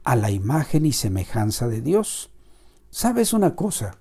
a 0.04 0.16
la 0.16 0.32
imagen 0.32 0.86
y 0.86 0.94
semejanza 0.94 1.68
de 1.68 1.82
Dios. 1.82 2.30
¿Sabes 2.90 3.34
una 3.34 3.56
cosa? 3.56 3.98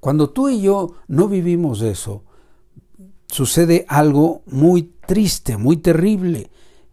Cuando 0.00 0.30
tú 0.30 0.48
y 0.48 0.62
yo 0.62 0.94
no 1.08 1.28
vivimos 1.28 1.82
eso, 1.82 2.22
sucede 3.26 3.84
algo 3.88 4.42
muy 4.46 4.94
triste, 5.06 5.56
muy 5.56 5.76
terrible, 5.76 6.50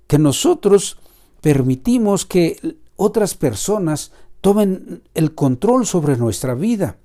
que 0.07 0.19
nosotros 0.19 0.97
permitimos 1.41 2.25
que 2.25 2.77
otras 2.95 3.35
personas 3.35 4.11
tomen 4.41 5.03
el 5.13 5.33
control 5.35 5.85
sobre 5.85 6.17
nuestra 6.17 6.53
vida. 6.53 6.97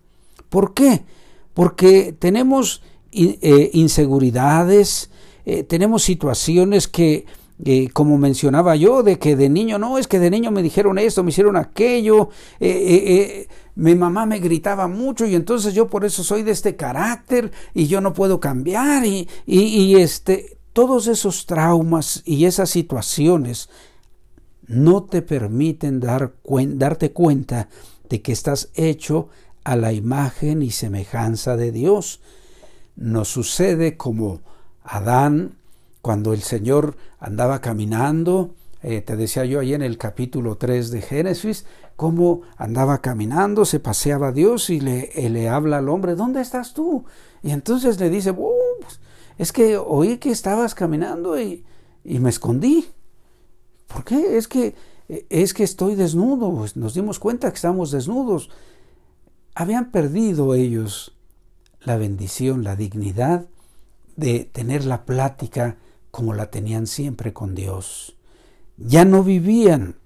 ¿Por 0.49 0.75
qué? 0.75 1.05
Porque 1.55 2.13
tenemos 2.13 2.83
eh, 3.13 3.71
inseguridades, 3.75 5.11
eh, 5.45 5.63
tenemos 5.65 6.03
situaciones 6.03 6.89
que 6.89 7.27
eh, 7.65 7.91
como 7.93 8.19
mencionaba 8.19 8.75
yo, 8.75 9.03
de 9.03 9.19
que 9.19 9.37
de 9.37 9.49
niño, 9.49 9.79
no, 9.79 9.99
es 9.99 10.09
que 10.09 10.19
de 10.19 10.31
niño 10.31 10.51
me 10.51 10.63
dijeron 10.63 10.99
esto, 10.99 11.23
me 11.23 11.31
hicieron 11.31 11.57
aquello, 11.57 12.31
mi 13.77 13.95
mamá 13.95 14.27
me 14.27 14.41
gritaba 14.41 14.89
mucho 14.89 15.27
y 15.27 15.37
entonces 15.37 15.73
yo 15.73 15.89
por 15.89 16.05
eso 16.05 16.25
soy 16.25 16.43
de 16.43 16.51
este 16.51 16.75
carácter 16.75 17.53
y 17.73 17.87
yo 17.87 18.01
no 18.01 18.15
puedo 18.15 18.41
cambiar 18.41 19.05
y, 19.07 19.29
y 19.47 19.95
este, 19.97 20.59
todos 20.73 21.07
esos 21.07 21.47
traumas 21.47 22.23
y 22.25 22.47
esas 22.47 22.71
situaciones 22.71 23.69
no 24.67 25.05
te 25.05 25.23
permiten 25.23 26.01
dar 26.01 26.33
darte 26.75 27.13
cuenta 27.13 27.69
de 28.09 28.23
que 28.23 28.33
estás 28.33 28.71
hecho 28.75 29.29
a 29.65 29.77
la 29.77 29.93
imagen 29.93 30.63
y 30.63 30.71
semejanza 30.71 31.57
de 31.57 31.73
Dios. 31.73 32.21
Nos 32.97 33.29
sucede 33.29 33.97
como 33.97 34.41
Adán 34.83 35.57
cuando 36.03 36.33
el 36.33 36.43
Señor 36.43 36.97
andaba 37.21 37.61
caminando, 37.61 38.55
eh, 38.83 39.01
te 39.01 39.17
decía 39.17 39.45
yo 39.45 39.61
ahí 39.61 39.75
en 39.75 39.83
el 39.83 39.97
capítulo 39.97 40.57
3 40.57 40.91
de 40.91 41.01
Génesis, 41.01 41.65
cómo 41.95 42.43
andaba 42.57 43.01
caminando, 43.01 43.65
se 43.65 43.79
paseaba 43.79 44.33
Dios 44.33 44.71
y 44.71 44.81
le, 44.81 45.11
eh, 45.15 45.31
le 45.31 45.49
habla 45.49 45.79
al 45.79 45.89
hombre, 45.89 46.17
¿dónde 46.17 46.41
estás 46.41 46.75
tú? 46.75 47.05
Y 47.43 47.53
entonces 47.53 48.01
le 48.01 48.11
dice, 48.11 48.33
pues, 48.33 49.01
es 49.39 49.53
que 49.53 49.77
oí 49.77 50.19
que 50.19 50.31
estabas 50.31 50.75
caminando 50.75 51.41
y, 51.41 51.65
y, 52.05 52.19
me 52.19 52.31
escondí. 52.31 52.89
¿Por 53.87 54.05
qué? 54.05 54.37
Es 54.37 54.49
que, 54.49 54.75
eh, 55.09 55.27
es 55.31 55.55
que 55.55 55.65
estoy 55.65 55.95
desnudo. 55.95 56.53
Pues 56.55 56.77
nos 56.77 56.95
dimos 56.95 57.19
cuenta 57.19 57.51
que 57.51 57.57
estamos 57.57 57.91
desnudos. 57.91 58.51
Habían 59.55 59.91
perdido 59.91 60.55
ellos 60.55 61.17
la 61.85 61.97
bendición, 61.97 62.65
la 62.65 62.77
dignidad 62.77 63.47
de 64.17 64.49
tener 64.53 64.85
la 64.85 65.05
plática 65.05 65.77
como 66.11 66.35
la 66.35 66.51
tenían 66.51 66.87
siempre 66.87 67.33
con 67.33 67.55
Dios. 67.55 68.17
Ya 68.77 69.05
no 69.05 69.23
vivían, 69.25 69.97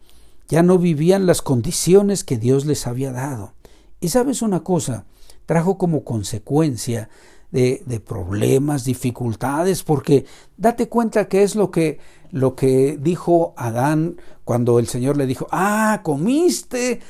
ya 0.48 0.62
no 0.62 0.78
vivían 0.78 1.26
las 1.26 1.42
condiciones 1.42 2.24
que 2.24 2.38
Dios 2.38 2.66
les 2.66 2.86
había 2.86 3.12
dado. 3.12 3.52
Y 4.00 4.08
sabes 4.08 4.42
una 4.42 4.60
cosa, 4.60 5.04
trajo 5.46 5.78
como 5.78 6.04
consecuencia 6.04 7.08
de, 7.50 7.82
de, 7.86 8.00
problemas, 8.00 8.84
dificultades, 8.84 9.82
porque 9.82 10.26
date 10.56 10.88
cuenta 10.88 11.28
que 11.28 11.42
es 11.42 11.56
lo 11.56 11.70
que, 11.70 11.98
lo 12.30 12.54
que 12.54 12.98
dijo 13.00 13.54
Adán 13.56 14.16
cuando 14.44 14.78
el 14.78 14.88
Señor 14.88 15.16
le 15.16 15.26
dijo, 15.26 15.46
ah, 15.50 16.00
comiste 16.02 17.00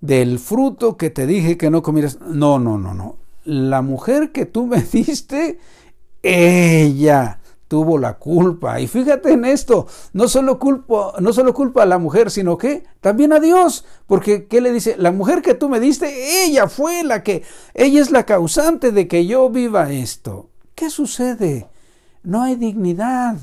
del 0.00 0.38
fruto 0.38 0.96
que 0.96 1.10
te 1.10 1.26
dije 1.26 1.56
que 1.56 1.70
no 1.70 1.82
comieras. 1.82 2.18
No, 2.20 2.58
no, 2.58 2.78
no, 2.78 2.94
no. 2.94 3.16
La 3.46 3.80
mujer 3.80 4.32
que 4.32 4.44
tú 4.44 4.66
me 4.66 4.82
diste, 4.92 5.58
ella 6.22 7.40
tuvo 7.68 7.98
la 7.98 8.14
culpa. 8.14 8.80
Y 8.80 8.86
fíjate 8.86 9.32
en 9.32 9.44
esto, 9.44 9.86
no 10.12 10.28
solo 10.28 10.58
culpa, 10.58 11.14
no 11.20 11.32
solo 11.32 11.52
culpa 11.54 11.82
a 11.82 11.86
la 11.86 11.98
mujer, 11.98 12.30
sino 12.30 12.56
que 12.58 12.84
también 13.00 13.32
a 13.32 13.40
Dios, 13.40 13.84
porque 14.06 14.46
¿qué 14.46 14.60
le 14.60 14.72
dice? 14.72 14.96
La 14.98 15.12
mujer 15.12 15.42
que 15.42 15.54
tú 15.54 15.68
me 15.68 15.80
diste, 15.80 16.44
ella 16.44 16.68
fue 16.68 17.02
la 17.02 17.22
que, 17.22 17.42
ella 17.74 18.00
es 18.00 18.10
la 18.10 18.24
causante 18.24 18.92
de 18.92 19.08
que 19.08 19.26
yo 19.26 19.48
viva 19.50 19.92
esto. 19.92 20.50
¿Qué 20.74 20.90
sucede? 20.90 21.66
No 22.22 22.42
hay 22.42 22.56
dignidad. 22.56 23.36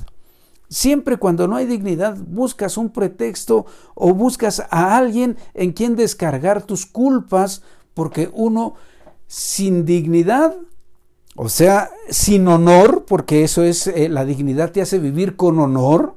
Siempre 0.68 1.18
cuando 1.18 1.46
no 1.46 1.56
hay 1.56 1.66
dignidad 1.66 2.16
buscas 2.26 2.78
un 2.78 2.90
pretexto 2.90 3.66
o 3.94 4.14
buscas 4.14 4.60
a 4.70 4.96
alguien 4.96 5.36
en 5.52 5.72
quien 5.72 5.94
descargar 5.94 6.62
tus 6.62 6.86
culpas, 6.86 7.62
porque 7.92 8.30
uno 8.32 8.74
sin 9.34 9.84
dignidad 9.84 10.56
o 11.36 11.48
sea, 11.48 11.90
sin 12.10 12.46
honor, 12.46 13.04
porque 13.06 13.42
eso 13.42 13.64
es, 13.64 13.88
eh, 13.88 14.08
la 14.08 14.24
dignidad 14.24 14.70
te 14.70 14.82
hace 14.82 14.98
vivir 14.98 15.34
con 15.34 15.58
honor, 15.58 16.14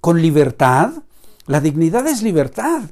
con 0.00 0.20
libertad. 0.20 0.92
La 1.46 1.60
dignidad 1.60 2.06
es 2.08 2.22
libertad. 2.22 2.82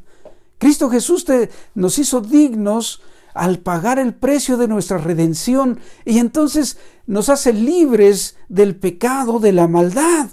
Cristo 0.59 0.89
Jesús 0.89 1.25
te, 1.25 1.51
nos 1.75 1.99
hizo 1.99 2.21
dignos 2.21 3.03
al 3.35 3.59
pagar 3.59 3.99
el 3.99 4.15
precio 4.15 4.57
de 4.57 4.69
nuestra 4.69 4.99
redención 4.99 5.81
y 6.05 6.19
entonces 6.21 6.79
nos 7.09 7.29
hace 7.29 7.53
libres 7.53 8.37
del 8.49 8.77
pecado, 8.77 9.41
de 9.41 9.53
la 9.53 9.67
maldad. 9.67 10.29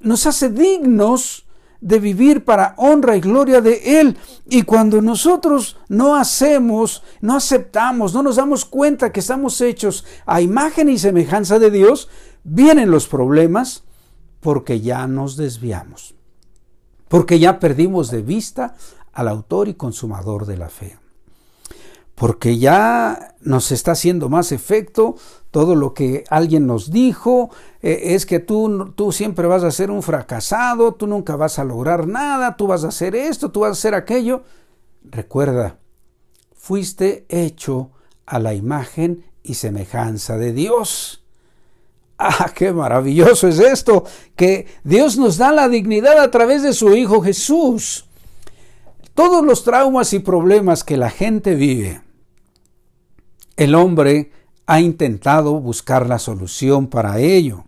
nos 0.00 0.26
hace 0.26 0.48
dignos 0.48 1.44
de 1.82 1.98
vivir 1.98 2.44
para 2.44 2.74
honra 2.78 3.16
y 3.16 3.20
gloria 3.20 3.60
de 3.60 4.00
Él. 4.00 4.16
Y 4.46 4.62
cuando 4.62 5.02
nosotros 5.02 5.76
no 5.88 6.16
hacemos, 6.16 7.02
no 7.20 7.36
aceptamos, 7.36 8.14
no 8.14 8.22
nos 8.22 8.36
damos 8.36 8.64
cuenta 8.64 9.12
que 9.12 9.20
estamos 9.20 9.60
hechos 9.60 10.06
a 10.24 10.40
imagen 10.40 10.88
y 10.88 10.96
semejanza 10.96 11.58
de 11.58 11.70
Dios, 11.70 12.08
vienen 12.44 12.90
los 12.90 13.08
problemas 13.08 13.84
porque 14.40 14.80
ya 14.80 15.06
nos 15.06 15.36
desviamos, 15.36 16.14
porque 17.08 17.38
ya 17.38 17.58
perdimos 17.58 18.10
de 18.10 18.22
vista 18.22 18.74
al 19.12 19.28
autor 19.28 19.68
y 19.68 19.74
consumador 19.74 20.46
de 20.46 20.56
la 20.56 20.70
fe 20.70 20.96
porque 22.14 22.58
ya 22.58 23.34
nos 23.40 23.72
está 23.72 23.92
haciendo 23.92 24.28
más 24.28 24.52
efecto 24.52 25.16
todo 25.52 25.76
lo 25.76 25.92
que 25.92 26.24
alguien 26.30 26.66
nos 26.66 26.90
dijo, 26.90 27.50
eh, 27.82 28.14
es 28.14 28.24
que 28.24 28.40
tú, 28.40 28.92
tú 28.96 29.12
siempre 29.12 29.46
vas 29.46 29.62
a 29.62 29.70
ser 29.70 29.90
un 29.90 30.02
fracasado, 30.02 30.94
tú 30.94 31.06
nunca 31.06 31.36
vas 31.36 31.58
a 31.58 31.64
lograr 31.64 32.08
nada, 32.08 32.56
tú 32.56 32.66
vas 32.66 32.84
a 32.84 32.88
hacer 32.88 33.14
esto, 33.14 33.50
tú 33.50 33.60
vas 33.60 33.68
a 33.68 33.72
hacer 33.72 33.94
aquello. 33.94 34.42
Recuerda, 35.04 35.78
fuiste 36.56 37.26
hecho 37.28 37.90
a 38.24 38.38
la 38.38 38.54
imagen 38.54 39.26
y 39.42 39.54
semejanza 39.54 40.38
de 40.38 40.54
Dios. 40.54 41.22
Ah, 42.16 42.50
qué 42.54 42.72
maravilloso 42.72 43.46
es 43.46 43.58
esto, 43.58 44.04
que 44.36 44.66
Dios 44.84 45.18
nos 45.18 45.36
da 45.36 45.52
la 45.52 45.68
dignidad 45.68 46.18
a 46.18 46.30
través 46.30 46.62
de 46.62 46.72
su 46.72 46.94
Hijo 46.94 47.20
Jesús. 47.20 48.06
Todos 49.12 49.44
los 49.44 49.64
traumas 49.64 50.14
y 50.14 50.20
problemas 50.20 50.82
que 50.82 50.96
la 50.96 51.10
gente 51.10 51.54
vive, 51.56 52.00
el 53.56 53.74
hombre 53.74 54.30
ha 54.72 54.80
intentado 54.80 55.60
buscar 55.60 56.08
la 56.08 56.18
solución 56.18 56.86
para 56.86 57.18
ello. 57.18 57.64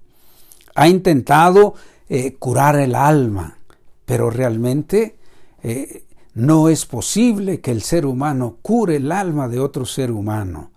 Ha 0.75 0.89
intentado 0.89 1.75
eh, 2.09 2.37
curar 2.37 2.77
el 2.77 2.95
alma, 2.95 3.59
pero 4.07 4.31
realmente 4.31 5.19
eh, 5.63 6.05
no 6.33 6.71
es 6.71 6.87
posible 6.87 7.61
que 7.61 7.73
el 7.73 7.83
ser 7.83 8.07
humano 8.07 8.57
cure 8.63 8.97
el 8.97 9.13
alma 9.13 9.49
de 9.49 9.61
otro 9.61 9.85
ser 9.85 10.11
humano. 10.11 10.71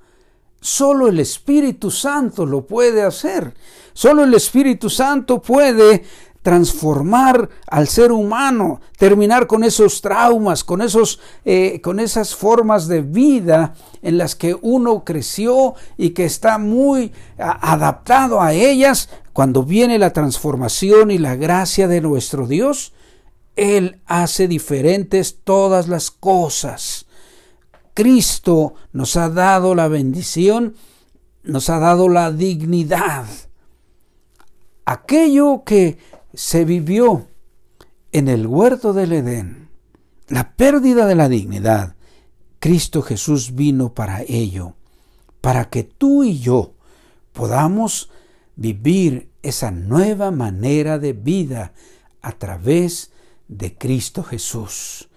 Solo 0.59 1.07
el 1.07 1.21
Espíritu 1.21 1.91
Santo 1.91 2.45
lo 2.45 2.67
puede 2.67 3.03
hacer. 3.03 3.53
Solo 3.93 4.25
el 4.25 4.33
Espíritu 4.33 4.89
Santo 4.89 5.41
puede 5.41 6.03
transformar 6.41 7.49
al 7.67 7.87
ser 7.87 8.11
humano, 8.11 8.79
terminar 8.97 9.47
con 9.47 9.63
esos 9.63 10.01
traumas, 10.01 10.63
con, 10.63 10.81
esos, 10.81 11.19
eh, 11.43 11.81
con 11.81 11.99
esas 11.99 12.35
formas 12.35 12.87
de 12.87 13.01
vida 13.01 13.73
en 14.01 14.17
las 14.17 14.35
que 14.35 14.55
uno 14.61 15.03
creció 15.03 15.75
y 15.97 16.11
que 16.11 16.25
está 16.25 16.57
muy 16.57 17.11
adaptado 17.37 18.41
a 18.41 18.53
ellas, 18.53 19.09
cuando 19.33 19.63
viene 19.63 19.99
la 19.99 20.13
transformación 20.13 21.11
y 21.11 21.19
la 21.19 21.35
gracia 21.35 21.87
de 21.87 22.01
nuestro 22.01 22.47
Dios, 22.47 22.93
Él 23.55 24.01
hace 24.05 24.47
diferentes 24.47 25.41
todas 25.43 25.87
las 25.87 26.09
cosas. 26.09 27.05
Cristo 27.93 28.75
nos 28.93 29.15
ha 29.15 29.29
dado 29.29 29.75
la 29.75 29.87
bendición, 29.87 30.75
nos 31.43 31.69
ha 31.69 31.79
dado 31.79 32.09
la 32.09 32.31
dignidad. 32.31 33.25
Aquello 34.85 35.63
que 35.63 35.97
se 36.37 36.65
vivió 36.65 37.25
en 38.11 38.27
el 38.27 38.45
huerto 38.45 38.93
del 38.93 39.11
Edén, 39.11 39.69
la 40.27 40.53
pérdida 40.55 41.07
de 41.07 41.15
la 41.15 41.29
dignidad, 41.29 41.95
Cristo 42.59 43.01
Jesús 43.01 43.55
vino 43.55 43.95
para 43.95 44.21
ello, 44.21 44.75
para 45.41 45.71
que 45.71 45.81
tú 45.81 46.23
y 46.23 46.37
yo 46.37 46.75
podamos 47.33 48.11
vivir 48.55 49.31
esa 49.41 49.71
nueva 49.71 50.29
manera 50.29 50.99
de 50.99 51.13
vida 51.13 51.73
a 52.21 52.33
través 52.33 53.09
de 53.47 53.75
Cristo 53.75 54.21
Jesús. 54.21 55.09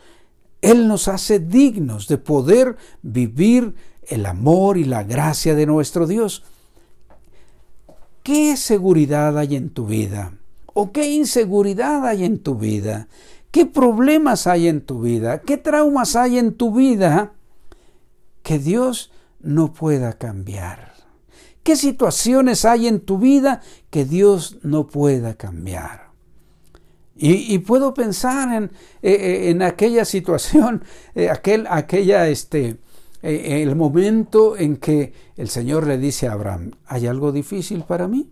Él 0.62 0.88
nos 0.88 1.06
hace 1.06 1.38
dignos 1.38 2.08
de 2.08 2.16
poder 2.16 2.78
vivir 3.02 3.74
el 4.08 4.24
amor 4.24 4.78
y 4.78 4.84
la 4.84 5.02
gracia 5.02 5.54
de 5.54 5.66
nuestro 5.66 6.06
Dios. 6.06 6.44
¿Qué 8.22 8.56
seguridad 8.56 9.36
hay 9.36 9.56
en 9.56 9.68
tu 9.68 9.84
vida? 9.84 10.39
¿O 10.74 10.92
qué 10.92 11.10
inseguridad 11.10 12.06
hay 12.06 12.24
en 12.24 12.38
tu 12.38 12.54
vida? 12.56 13.08
¿Qué 13.50 13.66
problemas 13.66 14.46
hay 14.46 14.68
en 14.68 14.80
tu 14.80 15.00
vida? 15.00 15.40
¿Qué 15.40 15.56
traumas 15.56 16.14
hay 16.16 16.38
en 16.38 16.54
tu 16.54 16.74
vida 16.74 17.32
que 18.42 18.58
Dios 18.58 19.10
no 19.40 19.72
pueda 19.72 20.12
cambiar? 20.14 20.94
¿Qué 21.62 21.76
situaciones 21.76 22.64
hay 22.64 22.86
en 22.86 23.00
tu 23.00 23.18
vida 23.18 23.60
que 23.90 24.04
Dios 24.04 24.58
no 24.62 24.86
pueda 24.86 25.34
cambiar? 25.34 26.10
Y, 27.22 27.58
puedo 27.58 27.92
pensar 27.92 28.50
en, 28.54 28.64
eh, 29.02 29.12
eh, 29.12 29.50
en 29.50 29.60
aquella 29.60 30.06
situación, 30.06 30.82
eh, 31.14 31.28
aquel, 31.28 31.66
aquella, 31.68 32.26
este, 32.28 32.78
el 33.20 33.76
momento 33.76 34.56
en 34.56 34.78
que 34.78 35.12
el 35.36 35.50
Señor 35.50 35.86
le 35.86 35.98
dice 35.98 36.28
a 36.28 36.32
Abraham, 36.32 36.70
¿hay 36.86 37.06
algo 37.06 37.30
difícil 37.30 37.82
para 37.82 38.08
mí? 38.08 38.30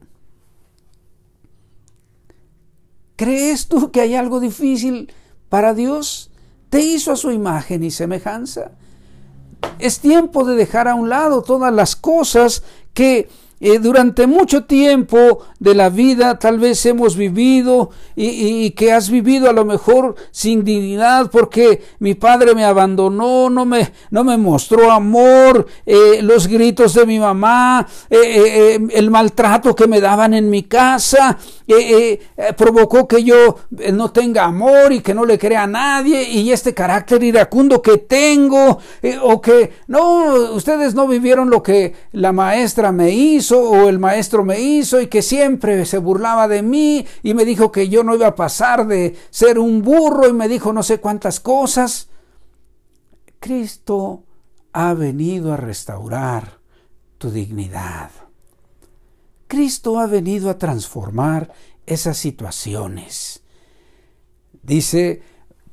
¿Crees 3.18 3.66
tú 3.66 3.90
que 3.90 4.00
hay 4.00 4.14
algo 4.14 4.38
difícil 4.38 5.12
para 5.48 5.74
Dios? 5.74 6.30
Te 6.70 6.78
hizo 6.78 7.10
a 7.10 7.16
su 7.16 7.32
imagen 7.32 7.82
y 7.82 7.90
semejanza. 7.90 8.70
Es 9.80 9.98
tiempo 9.98 10.44
de 10.44 10.54
dejar 10.54 10.86
a 10.86 10.94
un 10.94 11.08
lado 11.08 11.42
todas 11.42 11.74
las 11.74 11.96
cosas 11.96 12.62
que 12.94 13.28
eh, 13.60 13.80
durante 13.80 14.28
mucho 14.28 14.66
tiempo 14.66 15.40
de 15.58 15.74
la 15.74 15.90
vida 15.90 16.38
tal 16.38 16.60
vez 16.60 16.86
hemos 16.86 17.16
vivido 17.16 17.90
y, 18.14 18.70
que 18.70 18.92
has 18.92 19.10
vivido 19.10 19.50
a 19.50 19.52
lo 19.52 19.64
mejor 19.64 20.14
sin 20.30 20.62
dignidad 20.62 21.28
porque 21.28 21.82
mi 21.98 22.14
padre 22.14 22.54
me 22.54 22.64
abandonó, 22.64 23.50
no 23.50 23.64
me, 23.64 23.92
no 24.12 24.22
me 24.22 24.36
mostró 24.36 24.92
amor, 24.92 25.66
eh, 25.84 26.20
los 26.22 26.46
gritos 26.46 26.94
de 26.94 27.04
mi 27.04 27.18
mamá, 27.18 27.84
eh, 28.08 28.78
el 28.90 29.10
maltrato 29.10 29.74
que 29.74 29.88
me 29.88 30.00
daban 30.00 30.34
en 30.34 30.50
mi 30.50 30.62
casa, 30.62 31.36
provocó 32.56 33.06
que 33.06 33.22
yo 33.22 33.56
no 33.92 34.10
tenga 34.10 34.44
amor 34.44 34.92
y 34.92 35.00
que 35.00 35.14
no 35.14 35.24
le 35.24 35.38
crea 35.38 35.64
a 35.64 35.66
nadie 35.66 36.22
y 36.22 36.50
este 36.50 36.74
carácter 36.74 37.22
iracundo 37.22 37.82
que 37.82 37.98
tengo 37.98 38.78
o 39.22 39.40
que 39.40 39.72
no, 39.86 40.52
ustedes 40.52 40.94
no 40.94 41.06
vivieron 41.06 41.50
lo 41.50 41.62
que 41.62 41.94
la 42.12 42.32
maestra 42.32 42.92
me 42.92 43.10
hizo 43.10 43.60
o 43.60 43.88
el 43.88 43.98
maestro 43.98 44.44
me 44.44 44.60
hizo 44.60 45.00
y 45.00 45.08
que 45.08 45.22
siempre 45.22 45.84
se 45.84 45.98
burlaba 45.98 46.48
de 46.48 46.62
mí 46.62 47.06
y 47.22 47.34
me 47.34 47.44
dijo 47.44 47.70
que 47.70 47.88
yo 47.88 48.02
no 48.04 48.14
iba 48.14 48.28
a 48.28 48.34
pasar 48.34 48.86
de 48.86 49.16
ser 49.30 49.58
un 49.58 49.82
burro 49.82 50.28
y 50.28 50.32
me 50.32 50.48
dijo 50.48 50.72
no 50.72 50.82
sé 50.82 51.00
cuántas 51.00 51.40
cosas. 51.40 52.08
Cristo 53.40 54.24
ha 54.72 54.94
venido 54.94 55.52
a 55.52 55.56
restaurar 55.56 56.58
tu 57.18 57.30
dignidad. 57.30 58.10
Cristo 59.48 59.98
ha 59.98 60.06
venido 60.06 60.50
a 60.50 60.58
transformar 60.58 61.52
esas 61.86 62.18
situaciones. 62.18 63.40
Dice, 64.62 65.22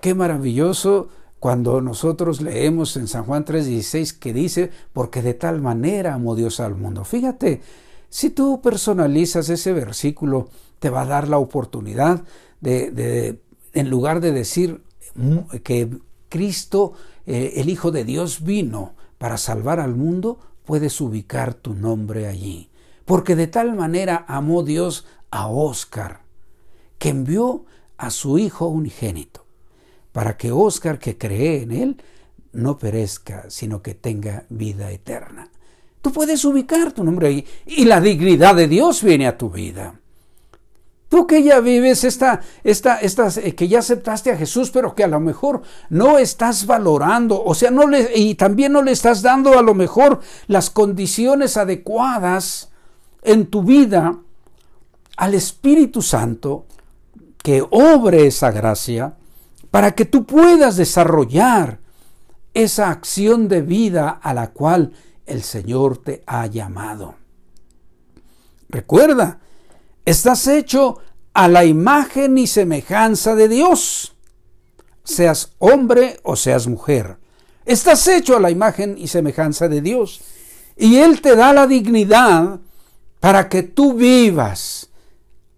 qué 0.02 0.16
maravilloso 0.16 1.10
cuando 1.40 1.82
nosotros 1.82 2.42
leemos 2.42 2.96
en 2.98 3.08
San 3.08 3.26
Juan 3.26 3.46
3:16 3.46 4.18
que 4.18 4.34
dice, 4.34 4.72
porque 4.94 5.22
de 5.22 5.34
tal 5.34 5.62
manera 5.62 6.14
amó 6.14 6.36
Dios 6.36 6.60
al 6.60 6.76
mundo. 6.76 7.04
Fíjate, 7.04 7.62
si 8.10 8.30
tú 8.30 8.62
personalizas 8.62 9.50
ese 9.50 9.74
versículo, 9.74 10.50
te 10.80 10.90
va 10.90 11.02
a 11.02 11.06
dar 11.06 11.28
la 11.28 11.38
oportunidad 11.38 12.24
de, 12.62 13.42
en 13.74 13.90
lugar 13.90 14.22
de 14.22 14.32
decir 14.32 14.82
que 15.64 15.90
Cristo, 16.30 16.94
eh, 17.26 17.54
el 17.58 17.70
Hijo 17.70 17.92
de 17.92 18.06
Dios, 18.06 18.44
vino 18.44 18.94
para 19.18 19.38
salvar 19.38 19.80
al 19.80 19.96
mundo, 19.96 20.40
puedes 20.64 21.00
ubicar 21.02 21.54
tu 21.54 21.74
nombre 21.74 22.28
allí. 22.28 22.70
Porque 23.06 23.36
de 23.36 23.48
tal 23.48 23.76
manera 23.76 24.26
amó 24.28 24.64
Dios 24.64 25.06
a 25.32 25.48
Oscar, 25.48 26.22
que 26.98 27.10
envió 27.10 27.66
a 27.98 28.10
su 28.10 28.38
Hijo 28.38 28.68
unigénito 28.68 29.46
para 30.16 30.38
que 30.38 30.50
Oscar 30.50 30.98
que 30.98 31.18
cree 31.18 31.64
en 31.64 31.74
Él 31.74 32.02
no 32.54 32.78
perezca, 32.78 33.50
sino 33.50 33.82
que 33.82 33.96
tenga 33.96 34.46
vida 34.48 34.90
eterna. 34.90 35.50
Tú 36.02 36.14
puedes 36.14 36.46
ubicar 36.46 36.94
tu 36.94 37.04
nombre 37.04 37.28
ahí 37.28 37.46
y 37.66 37.84
la 37.84 38.00
dignidad 38.00 38.56
de 38.56 38.70
Dios 38.70 39.04
viene 39.04 39.28
a 39.28 39.38
tu 39.38 39.50
vida. 39.50 40.00
Tú 41.10 41.28
que 41.28 41.44
ya 41.44 41.60
vives 41.60 42.06
esta, 42.06 42.40
esta, 42.64 43.02
eh, 43.02 43.56
que 43.56 43.68
ya 43.68 43.80
aceptaste 43.80 44.32
a 44.32 44.38
Jesús, 44.38 44.72
pero 44.72 44.96
que 44.96 45.04
a 45.04 45.08
lo 45.08 45.20
mejor 45.20 45.64
no 45.90 46.18
estás 46.18 46.66
valorando, 46.66 47.44
o 47.44 47.54
sea, 47.54 47.70
no 47.70 47.86
le, 47.86 48.18
y 48.18 48.36
también 48.36 48.72
no 48.72 48.84
le 48.84 48.92
estás 48.92 49.22
dando 49.22 49.60
a 49.60 49.62
lo 49.62 49.74
mejor 49.74 50.22
las 50.48 50.70
condiciones 50.70 51.58
adecuadas 51.58 52.70
en 53.26 53.48
tu 53.48 53.64
vida 53.64 54.18
al 55.18 55.34
Espíritu 55.34 56.02
Santo 56.02 56.66
que 57.46 57.64
obre 57.70 58.26
esa 58.26 58.52
gracia, 58.52 59.16
para 59.70 59.94
que 59.94 60.06
tú 60.06 60.26
puedas 60.26 60.78
desarrollar 60.78 61.80
esa 62.54 62.90
acción 62.90 63.48
de 63.48 63.62
vida 63.62 64.10
a 64.10 64.34
la 64.34 64.52
cual 64.52 64.94
el 65.26 65.44
Señor 65.44 65.98
te 65.98 66.24
ha 66.26 66.48
llamado. 66.48 67.16
Recuerda, 68.70 69.40
estás 70.06 70.48
hecho 70.48 71.00
a 71.34 71.48
la 71.48 71.66
imagen 71.66 72.38
y 72.38 72.48
semejanza 72.48 73.36
de 73.36 73.48
Dios, 73.48 74.16
seas 75.04 75.52
hombre 75.60 76.20
o 76.24 76.36
seas 76.36 76.68
mujer. 76.68 77.18
Estás 77.66 78.08
hecho 78.08 78.38
a 78.38 78.40
la 78.40 78.50
imagen 78.50 78.96
y 78.98 79.08
semejanza 79.08 79.68
de 79.68 79.82
Dios. 79.82 80.22
Y 80.78 80.98
Él 80.98 81.22
te 81.22 81.36
da 81.36 81.54
la 81.54 81.68
dignidad 81.68 82.60
para 83.20 83.50
que 83.50 83.64
tú 83.64 83.94
vivas 83.94 84.90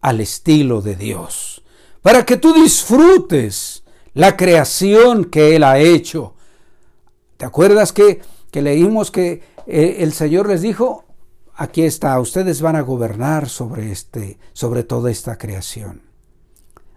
al 0.01 0.21
estilo 0.21 0.81
de 0.81 0.95
Dios, 0.95 1.63
para 2.01 2.25
que 2.25 2.37
tú 2.37 2.53
disfrutes 2.53 3.83
la 4.13 4.35
creación 4.35 5.25
que 5.25 5.55
Él 5.55 5.63
ha 5.63 5.79
hecho. 5.79 6.33
¿Te 7.37 7.45
acuerdas 7.45 7.93
que, 7.93 8.21
que 8.51 8.61
leímos 8.61 9.11
que 9.11 9.43
eh, 9.67 9.97
el 9.99 10.13
Señor 10.13 10.47
les 10.47 10.61
dijo, 10.61 11.05
aquí 11.53 11.83
está, 11.83 12.19
ustedes 12.19 12.61
van 12.61 12.75
a 12.75 12.81
gobernar 12.81 13.49
sobre, 13.49 13.91
este, 13.91 14.39
sobre 14.53 14.83
toda 14.83 15.11
esta 15.11 15.37
creación? 15.37 16.01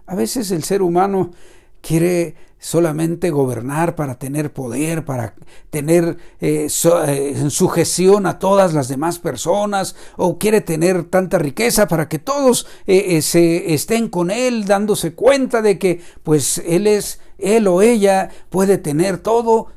A 0.07 0.15
veces 0.15 0.51
el 0.51 0.65
ser 0.65 0.83
humano 0.83 1.33
quiere 1.81 2.35
solamente 2.61 3.31
gobernar 3.31 3.97
para 3.97 4.19
tener 4.19 4.53
poder, 4.53 5.05
para 5.07 5.35
tener 5.71 6.19
eh, 6.41 6.69
eh, 7.09 7.51
sujeción 7.51 8.27
a 8.27 8.39
todas 8.39 8.75
las 8.75 8.87
demás 8.89 9.19
personas, 9.19 9.97
o 10.17 10.39
quiere 10.39 10.61
tener 10.61 11.05
tanta 11.05 11.39
riqueza 11.39 11.89
para 11.89 12.09
que 12.09 12.19
todos 12.19 12.67
eh, 12.87 13.23
se 13.23 13.73
estén 13.73 14.09
con 14.09 14.31
él, 14.31 14.67
dándose 14.67 15.15
cuenta 15.15 15.63
de 15.63 15.79
que 15.79 16.03
pues 16.23 16.59
él 16.59 16.87
es, 16.87 17.21
él 17.39 17.67
o 17.67 17.81
ella 17.81 18.29
puede 18.51 18.77
tener 18.77 19.19
todo. 19.19 19.69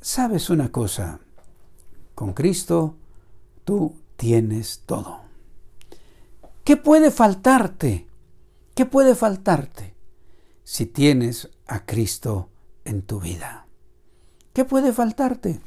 ¿Sabes 0.00 0.48
una 0.48 0.70
cosa? 0.70 1.18
Con 2.14 2.32
Cristo 2.32 2.94
tú 3.64 3.96
tienes 4.16 4.82
todo. 4.86 5.20
¿Qué 6.62 6.76
puede 6.76 7.10
faltarte? 7.10 8.06
¿Qué 8.74 8.86
puede 8.86 9.16
faltarte 9.16 9.89
si 10.64 10.86
tienes 10.86 11.50
a 11.66 11.84
Cristo 11.84 12.50
en 12.84 13.02
tu 13.02 13.20
vida? 13.20 13.66
¿Qué 14.52 14.64
puede 14.64 14.92
faltarte? 14.92 15.60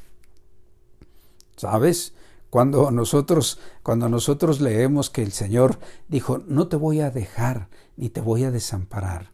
¿Sabes? 1.55 2.13
Cuando 2.49 2.91
nosotros, 2.91 3.59
cuando 3.81 4.09
nosotros 4.09 4.61
leemos 4.61 5.09
que 5.09 5.23
el 5.23 5.31
Señor 5.31 5.79
dijo, 6.07 6.39
no 6.39 6.67
te 6.67 6.75
voy 6.75 6.99
a 6.99 7.09
dejar 7.09 7.69
ni 7.95 8.09
te 8.09 8.21
voy 8.21 8.43
a 8.43 8.51
desamparar. 8.51 9.31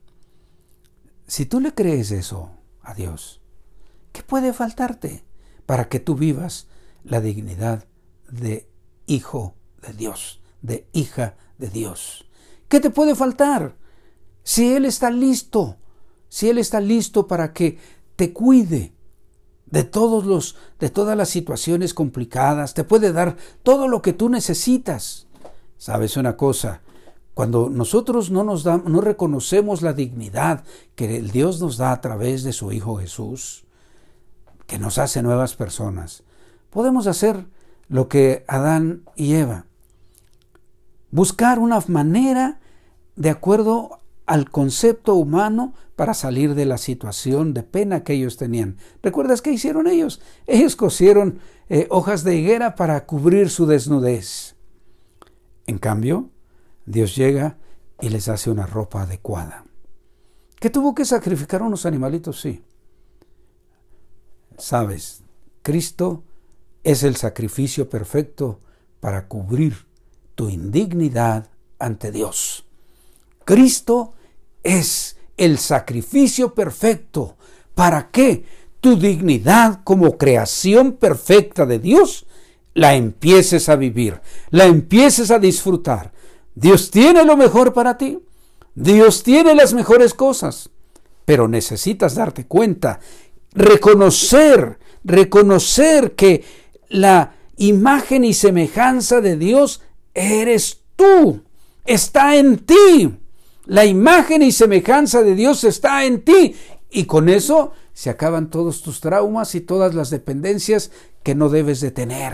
Si 1.27 1.45
tú 1.45 1.59
le 1.59 1.73
crees 1.73 2.11
eso 2.11 2.51
a 2.81 2.93
Dios, 2.93 3.41
¿qué 4.13 4.23
puede 4.23 4.53
faltarte 4.53 5.25
para 5.65 5.89
que 5.89 5.99
tú 5.99 6.15
vivas 6.15 6.67
la 7.03 7.21
dignidad 7.21 7.85
de 8.29 8.69
hijo 9.05 9.55
de 9.81 9.93
Dios, 9.93 10.41
de 10.61 10.87
hija 10.93 11.35
de 11.57 11.69
Dios? 11.69 12.25
¿Qué 12.69 12.79
te 12.79 12.89
puede 12.89 13.15
faltar? 13.15 13.75
Si 14.43 14.73
Él 14.73 14.85
está 14.85 15.09
listo, 15.11 15.77
si 16.27 16.49
Él 16.49 16.57
está 16.57 16.79
listo 16.79 17.27
para 17.27 17.53
que 17.53 17.77
te 18.15 18.33
cuide 18.33 18.93
de 19.65 19.83
todos 19.83 20.25
los, 20.25 20.55
de 20.79 20.89
todas 20.89 21.15
las 21.15 21.29
situaciones 21.29 21.93
complicadas, 21.93 22.73
te 22.73 22.83
puede 22.83 23.11
dar 23.11 23.37
todo 23.63 23.87
lo 23.87 24.01
que 24.01 24.13
tú 24.13 24.29
necesitas. 24.29 25.27
¿Sabes 25.77 26.17
una 26.17 26.35
cosa? 26.35 26.81
Cuando 27.33 27.69
nosotros 27.69 28.31
no 28.31 28.43
nos 28.43 28.63
da, 28.63 28.77
no 28.77 28.99
reconocemos 28.99 29.81
la 29.81 29.93
dignidad 29.93 30.65
que 30.95 31.17
el 31.17 31.31
Dios 31.31 31.61
nos 31.61 31.77
da 31.77 31.91
a 31.91 32.01
través 32.01 32.43
de 32.43 32.51
su 32.51 32.71
Hijo 32.71 32.97
Jesús, 32.97 33.65
que 34.67 34.77
nos 34.77 34.97
hace 34.97 35.21
nuevas 35.21 35.55
personas, 35.55 36.23
podemos 36.69 37.07
hacer 37.07 37.47
lo 37.87 38.07
que 38.07 38.43
Adán 38.47 39.03
y 39.15 39.35
Eva. 39.35 39.65
Buscar 41.11 41.59
una 41.59 41.81
manera 41.87 42.59
de 43.15 43.29
acuerdo 43.29 43.99
al 44.29 44.51
concepto 44.51 45.15
humano 45.15 45.73
para 45.95 46.13
salir 46.13 46.53
de 46.53 46.65
la 46.65 46.77
situación 46.77 47.51
de 47.55 47.63
pena 47.63 48.03
que 48.03 48.13
ellos 48.13 48.37
tenían. 48.37 48.77
¿Recuerdas 49.01 49.41
qué 49.41 49.51
hicieron 49.51 49.87
ellos? 49.87 50.21
Ellos 50.45 50.75
cosieron 50.75 51.39
eh, 51.67 51.87
hojas 51.89 52.23
de 52.23 52.35
higuera 52.35 52.75
para 52.75 53.07
cubrir 53.07 53.49
su 53.49 53.65
desnudez. 53.65 54.55
En 55.65 55.79
cambio, 55.79 56.29
Dios 56.85 57.15
llega 57.15 57.57
y 58.01 58.09
les 58.09 58.27
hace 58.27 58.51
una 58.51 58.67
ropa 58.67 59.01
adecuada. 59.01 59.65
¿Que 60.59 60.69
tuvo 60.69 60.93
que 60.93 61.05
sacrificar 61.05 61.63
unos 61.63 61.87
animalitos? 61.87 62.39
Sí. 62.39 62.63
Sabes, 64.59 65.23
Cristo 65.63 66.23
es 66.83 67.01
el 67.01 67.15
sacrificio 67.15 67.89
perfecto 67.89 68.59
para 68.99 69.27
cubrir 69.27 69.87
tu 70.35 70.49
indignidad 70.49 71.49
ante 71.79 72.11
Dios. 72.11 72.67
Cristo 73.43 74.13
es 74.63 75.17
el 75.37 75.57
sacrificio 75.57 76.53
perfecto 76.53 77.37
para 77.75 78.11
que 78.11 78.43
tu 78.81 78.97
dignidad 78.97 79.81
como 79.83 80.17
creación 80.17 80.93
perfecta 80.93 81.65
de 81.65 81.79
Dios 81.79 82.25
la 82.73 82.95
empieces 82.95 83.69
a 83.69 83.75
vivir, 83.75 84.21
la 84.51 84.65
empieces 84.65 85.31
a 85.31 85.39
disfrutar. 85.39 86.11
Dios 86.55 86.91
tiene 86.91 87.23
lo 87.25 87.35
mejor 87.35 87.73
para 87.73 87.97
ti, 87.97 88.19
Dios 88.75 89.23
tiene 89.23 89.55
las 89.55 89.73
mejores 89.73 90.13
cosas, 90.13 90.69
pero 91.25 91.47
necesitas 91.47 92.15
darte 92.15 92.45
cuenta, 92.45 92.99
reconocer, 93.53 94.79
reconocer 95.03 96.15
que 96.15 96.43
la 96.89 97.35
imagen 97.57 98.23
y 98.23 98.33
semejanza 98.33 99.21
de 99.21 99.37
Dios 99.37 99.81
eres 100.13 100.79
tú, 100.95 101.43
está 101.85 102.35
en 102.37 102.57
ti. 102.59 103.18
La 103.69 103.85
imagen 103.85 104.41
y 104.41 104.51
semejanza 104.51 105.21
de 105.21 105.35
Dios 105.35 105.63
está 105.63 106.03
en 106.03 106.23
ti. 106.23 106.55
Y 106.89 107.05
con 107.05 107.29
eso 107.29 107.71
se 107.93 108.09
acaban 108.09 108.49
todos 108.49 108.81
tus 108.81 108.99
traumas 108.99 109.53
y 109.53 109.61
todas 109.61 109.93
las 109.93 110.09
dependencias 110.09 110.89
que 111.21 111.35
no 111.35 111.49
debes 111.49 111.79
de 111.79 111.91
tener 111.91 112.33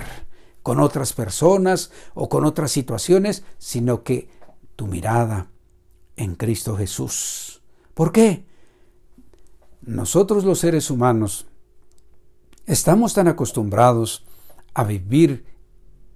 con 0.64 0.80
otras 0.80 1.12
personas 1.12 1.92
o 2.14 2.30
con 2.30 2.46
otras 2.46 2.72
situaciones, 2.72 3.44
sino 3.58 4.02
que 4.02 4.30
tu 4.78 4.88
mirada 4.88 5.52
en 6.16 6.36
Cristo 6.36 6.78
Jesús. 6.78 7.62
¿Por 7.94 8.14
qué? 8.14 8.46
Nosotros 9.82 10.46
los 10.46 10.60
seres 10.60 10.90
humanos 10.90 11.48
estamos 12.66 13.14
tan 13.14 13.28
acostumbrados 13.28 14.26
a 14.74 14.86
vivir 14.86 15.44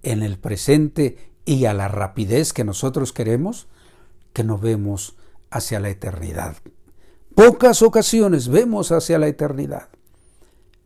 en 0.02 0.24
el 0.24 0.40
presente 0.40 1.34
y 1.44 1.66
a 1.66 1.74
la 1.74 1.90
rapidez 1.90 2.54
que 2.54 2.64
nosotros 2.64 3.12
queremos, 3.12 3.68
que 4.34 4.44
no 4.44 4.58
vemos 4.58 5.16
hacia 5.50 5.80
la 5.80 5.90
eternidad. 5.90 6.58
Pocas 7.36 7.82
ocasiones 7.82 8.48
vemos 8.48 8.92
hacia 8.92 9.18
la 9.18 9.28
eternidad. 9.28 9.90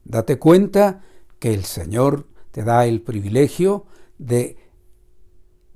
Date 0.05 0.37
cuenta 0.37 1.01
que 1.39 1.53
el 1.53 1.65
Señor 1.65 2.27
te 2.51 2.63
da 2.63 2.85
el 2.85 3.01
privilegio 3.01 3.85
de 4.17 4.57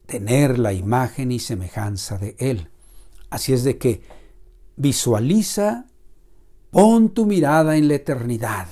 tener 0.06 0.60
la 0.60 0.74
imagen 0.74 1.32
y 1.32 1.40
semejanza 1.40 2.18
de 2.18 2.36
Él. 2.40 2.70
Así 3.30 3.54
es 3.54 3.64
de 3.64 3.78
que 3.78 4.02
visualiza, 4.76 5.88
pon 6.72 7.10
tu 7.14 7.26
mirada 7.26 7.78
en 7.78 7.88
la 7.88 7.96
eternidad. 7.96 8.68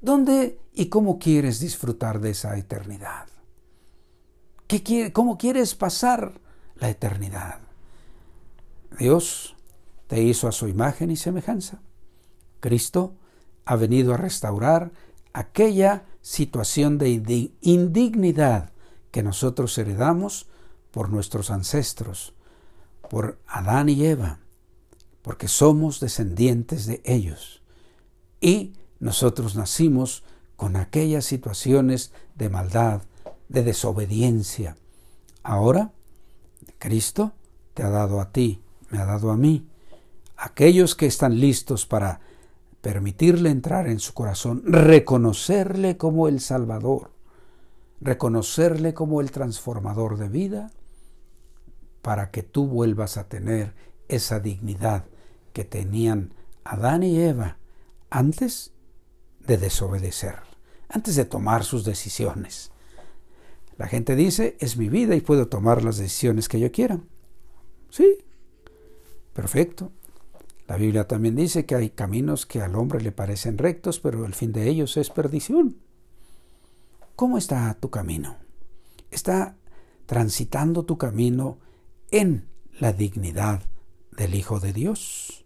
¿Dónde 0.00 0.60
y 0.72 0.86
cómo 0.86 1.18
quieres 1.18 1.60
disfrutar 1.60 2.20
de 2.20 2.30
esa 2.30 2.56
eternidad? 2.56 3.26
¿Qué, 4.66 5.12
¿Cómo 5.12 5.36
quieres 5.38 5.74
pasar 5.74 6.40
la 6.78 6.90
eternidad. 6.90 7.60
Dios 8.98 9.54
te 10.06 10.22
hizo 10.22 10.48
a 10.48 10.52
su 10.52 10.68
imagen 10.68 11.10
y 11.10 11.16
semejanza. 11.16 11.80
Cristo 12.60 13.14
ha 13.64 13.76
venido 13.76 14.14
a 14.14 14.16
restaurar 14.16 14.90
aquella 15.32 16.04
situación 16.22 16.98
de 16.98 17.52
indignidad 17.60 18.72
que 19.10 19.22
nosotros 19.22 19.76
heredamos 19.78 20.46
por 20.90 21.10
nuestros 21.10 21.50
ancestros, 21.50 22.34
por 23.08 23.38
Adán 23.46 23.88
y 23.88 24.04
Eva, 24.04 24.40
porque 25.22 25.48
somos 25.48 26.00
descendientes 26.00 26.86
de 26.86 27.02
ellos. 27.04 27.62
Y 28.40 28.72
nosotros 29.00 29.54
nacimos 29.54 30.24
con 30.56 30.76
aquellas 30.76 31.24
situaciones 31.24 32.12
de 32.34 32.48
maldad, 32.48 33.02
de 33.48 33.62
desobediencia. 33.62 34.76
Ahora 35.42 35.92
Cristo 36.78 37.32
te 37.74 37.82
ha 37.82 37.90
dado 37.90 38.20
a 38.20 38.32
ti, 38.32 38.62
me 38.90 38.98
ha 38.98 39.04
dado 39.04 39.30
a 39.30 39.36
mí. 39.36 39.68
Aquellos 40.36 40.94
que 40.94 41.06
están 41.06 41.40
listos 41.40 41.86
para 41.86 42.20
permitirle 42.80 43.50
entrar 43.50 43.88
en 43.88 43.98
su 43.98 44.14
corazón, 44.14 44.62
reconocerle 44.64 45.96
como 45.96 46.28
el 46.28 46.40
Salvador, 46.40 47.10
reconocerle 48.00 48.94
como 48.94 49.20
el 49.20 49.30
transformador 49.30 50.16
de 50.16 50.28
vida, 50.28 50.70
para 52.02 52.30
que 52.30 52.42
tú 52.42 52.66
vuelvas 52.66 53.16
a 53.16 53.28
tener 53.28 53.74
esa 54.08 54.40
dignidad 54.40 55.04
que 55.52 55.64
tenían 55.64 56.32
Adán 56.64 57.02
y 57.02 57.20
Eva 57.20 57.58
antes 58.10 58.72
de 59.46 59.56
desobedecer, 59.56 60.36
antes 60.88 61.16
de 61.16 61.24
tomar 61.24 61.64
sus 61.64 61.84
decisiones. 61.84 62.70
La 63.78 63.86
gente 63.86 64.16
dice, 64.16 64.56
es 64.58 64.76
mi 64.76 64.88
vida 64.88 65.14
y 65.14 65.20
puedo 65.20 65.46
tomar 65.46 65.84
las 65.84 65.98
decisiones 65.98 66.48
que 66.48 66.58
yo 66.58 66.70
quiera. 66.72 67.00
Sí, 67.90 68.18
perfecto. 69.32 69.92
La 70.66 70.76
Biblia 70.76 71.06
también 71.06 71.36
dice 71.36 71.64
que 71.64 71.76
hay 71.76 71.90
caminos 71.90 72.44
que 72.44 72.60
al 72.60 72.74
hombre 72.74 73.00
le 73.00 73.12
parecen 73.12 73.56
rectos, 73.56 74.00
pero 74.00 74.26
el 74.26 74.34
fin 74.34 74.52
de 74.52 74.68
ellos 74.68 74.96
es 74.96 75.10
perdición. 75.10 75.76
¿Cómo 77.14 77.38
está 77.38 77.72
tu 77.80 77.88
camino? 77.88 78.36
¿Está 79.10 79.56
transitando 80.06 80.84
tu 80.84 80.98
camino 80.98 81.58
en 82.10 82.48
la 82.80 82.92
dignidad 82.92 83.62
del 84.16 84.34
Hijo 84.34 84.58
de 84.58 84.72
Dios? 84.72 85.44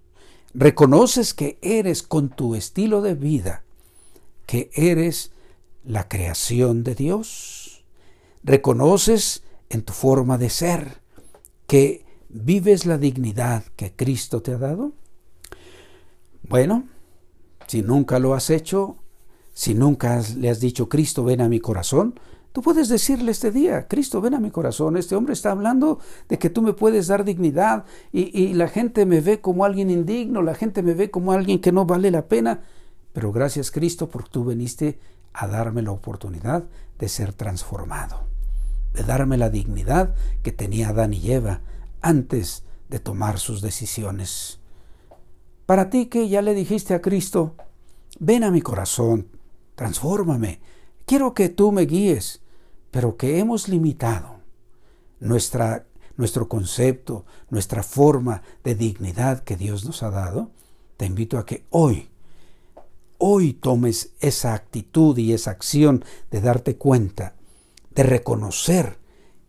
¿Reconoces 0.55 1.35
que 1.35 1.59
eres 1.63 2.03
con 2.03 2.31
tu 2.31 2.55
estilo 2.55 3.03
de 3.03 3.15
vida, 3.15 3.63
que 4.47 4.71
eres 4.75 5.33
la 5.85 6.09
creación 6.09 6.83
de 6.83 6.95
Dios? 6.95 7.62
¿Reconoces 8.45 9.45
en 9.71 9.83
tu 9.83 9.93
forma 9.93 10.39
de 10.39 10.51
ser 10.51 11.01
que 11.67 12.05
vives 12.29 12.87
la 12.87 12.99
dignidad 12.99 13.65
que 13.77 13.93
Cristo 13.93 14.43
te 14.43 14.53
ha 14.53 14.59
dado? 14.59 14.93
Bueno, 16.49 16.85
si 17.67 17.83
nunca 17.83 18.19
lo 18.19 18.35
has 18.35 18.51
hecho, 18.51 18.97
si 19.55 19.75
nunca 19.75 20.21
le 20.37 20.51
has 20.51 20.61
dicho, 20.61 20.89
Cristo, 20.89 21.25
ven 21.25 21.41
a 21.41 21.49
mi 21.49 21.61
corazón, 21.61 22.19
tú 22.53 22.63
puedes 22.63 22.89
decirle 22.89 23.31
este 23.31 23.51
día, 23.51 23.87
Cristo, 23.87 24.21
ven 24.21 24.35
a 24.35 24.41
mi 24.41 24.51
corazón, 24.51 24.97
este 24.97 25.15
hombre 25.15 25.35
está 25.35 25.53
hablando 25.53 26.01
de 26.29 26.39
que 26.39 26.51
tú 26.51 26.63
me 26.63 26.73
puedes 26.73 27.07
dar 27.07 27.25
dignidad 27.25 27.85
y, 28.13 28.39
y 28.39 28.55
la 28.55 28.69
gente 28.69 29.07
me 29.07 29.21
ve 29.21 29.41
como 29.41 29.65
alguien 29.65 29.91
indigno, 29.91 30.43
la 30.43 30.55
gente 30.55 30.83
me 30.83 30.95
ve 30.95 31.11
como 31.11 31.33
alguien 31.33 31.61
que 31.61 31.73
no 31.73 31.87
vale 31.87 32.11
la 32.11 32.27
pena, 32.27 32.63
pero 33.13 33.33
gracias 33.33 33.71
Cristo 33.71 34.09
porque 34.09 34.31
tú 34.31 34.45
viniste 34.45 34.99
a 35.33 35.47
darme 35.47 35.83
la 35.83 35.93
oportunidad 35.93 36.65
de 36.99 37.09
ser 37.09 37.33
transformado, 37.33 38.27
de 38.93 39.03
darme 39.03 39.37
la 39.37 39.51
dignidad 39.51 40.15
que 40.43 40.53
tenía 40.53 40.89
Adán 40.89 41.15
y 41.15 41.31
Eva 41.31 41.61
antes 42.01 42.65
de 42.89 42.99
tomar 42.99 43.39
sus 43.39 43.63
decisiones. 43.63 44.61
Para 45.67 45.89
ti 45.89 46.07
que 46.07 46.29
ya 46.29 46.43
le 46.43 46.55
dijiste 46.55 46.95
a 46.95 47.01
Cristo, 47.01 47.55
ven 48.19 48.45
a 48.45 48.51
mi 48.51 48.61
corazón, 48.61 49.29
transfórmame, 49.75 50.61
quiero 51.07 51.35
que 51.35 51.49
tú 51.49 51.73
me 51.73 51.87
guíes, 51.87 52.43
pero 52.91 53.17
que 53.17 53.39
hemos 53.39 53.69
limitado 53.69 54.41
nuestra, 55.21 55.87
nuestro 56.17 56.49
concepto, 56.49 57.25
nuestra 57.49 57.83
forma 57.83 58.43
de 58.65 58.75
dignidad 58.75 59.45
que 59.45 59.57
Dios 59.57 59.85
nos 59.85 60.03
ha 60.03 60.11
dado, 60.11 60.51
te 60.97 61.07
invito 61.07 61.39
a 61.39 61.47
que 61.47 61.65
hoy, 61.71 62.11
hoy 63.19 63.55
tomes 63.55 64.13
esa 64.21 64.53
actitud 64.53 65.17
y 65.17 65.33
esa 65.33 65.53
acción 65.53 66.05
de 66.31 66.41
darte 66.41 66.77
cuenta, 66.77 67.35
de 67.95 68.03
reconocer 68.03 68.99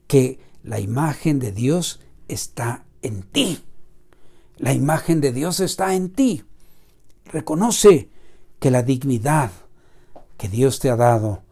que 0.07 0.39
la 0.63 0.79
imagen 0.79 1.39
de 1.39 1.51
Dios 1.51 2.01
está 2.27 2.85
en 3.01 3.23
ti. 3.23 3.63
La 4.57 4.73
imagen 4.73 5.21
de 5.21 5.31
Dios 5.31 5.59
está 5.59 5.93
en 5.93 6.09
ti. 6.09 6.43
Reconoce 7.25 8.09
que 8.59 8.71
la 8.71 8.83
dignidad 8.83 9.51
que 10.37 10.47
Dios 10.47 10.79
te 10.79 10.89
ha 10.89 10.95
dado 10.95 11.43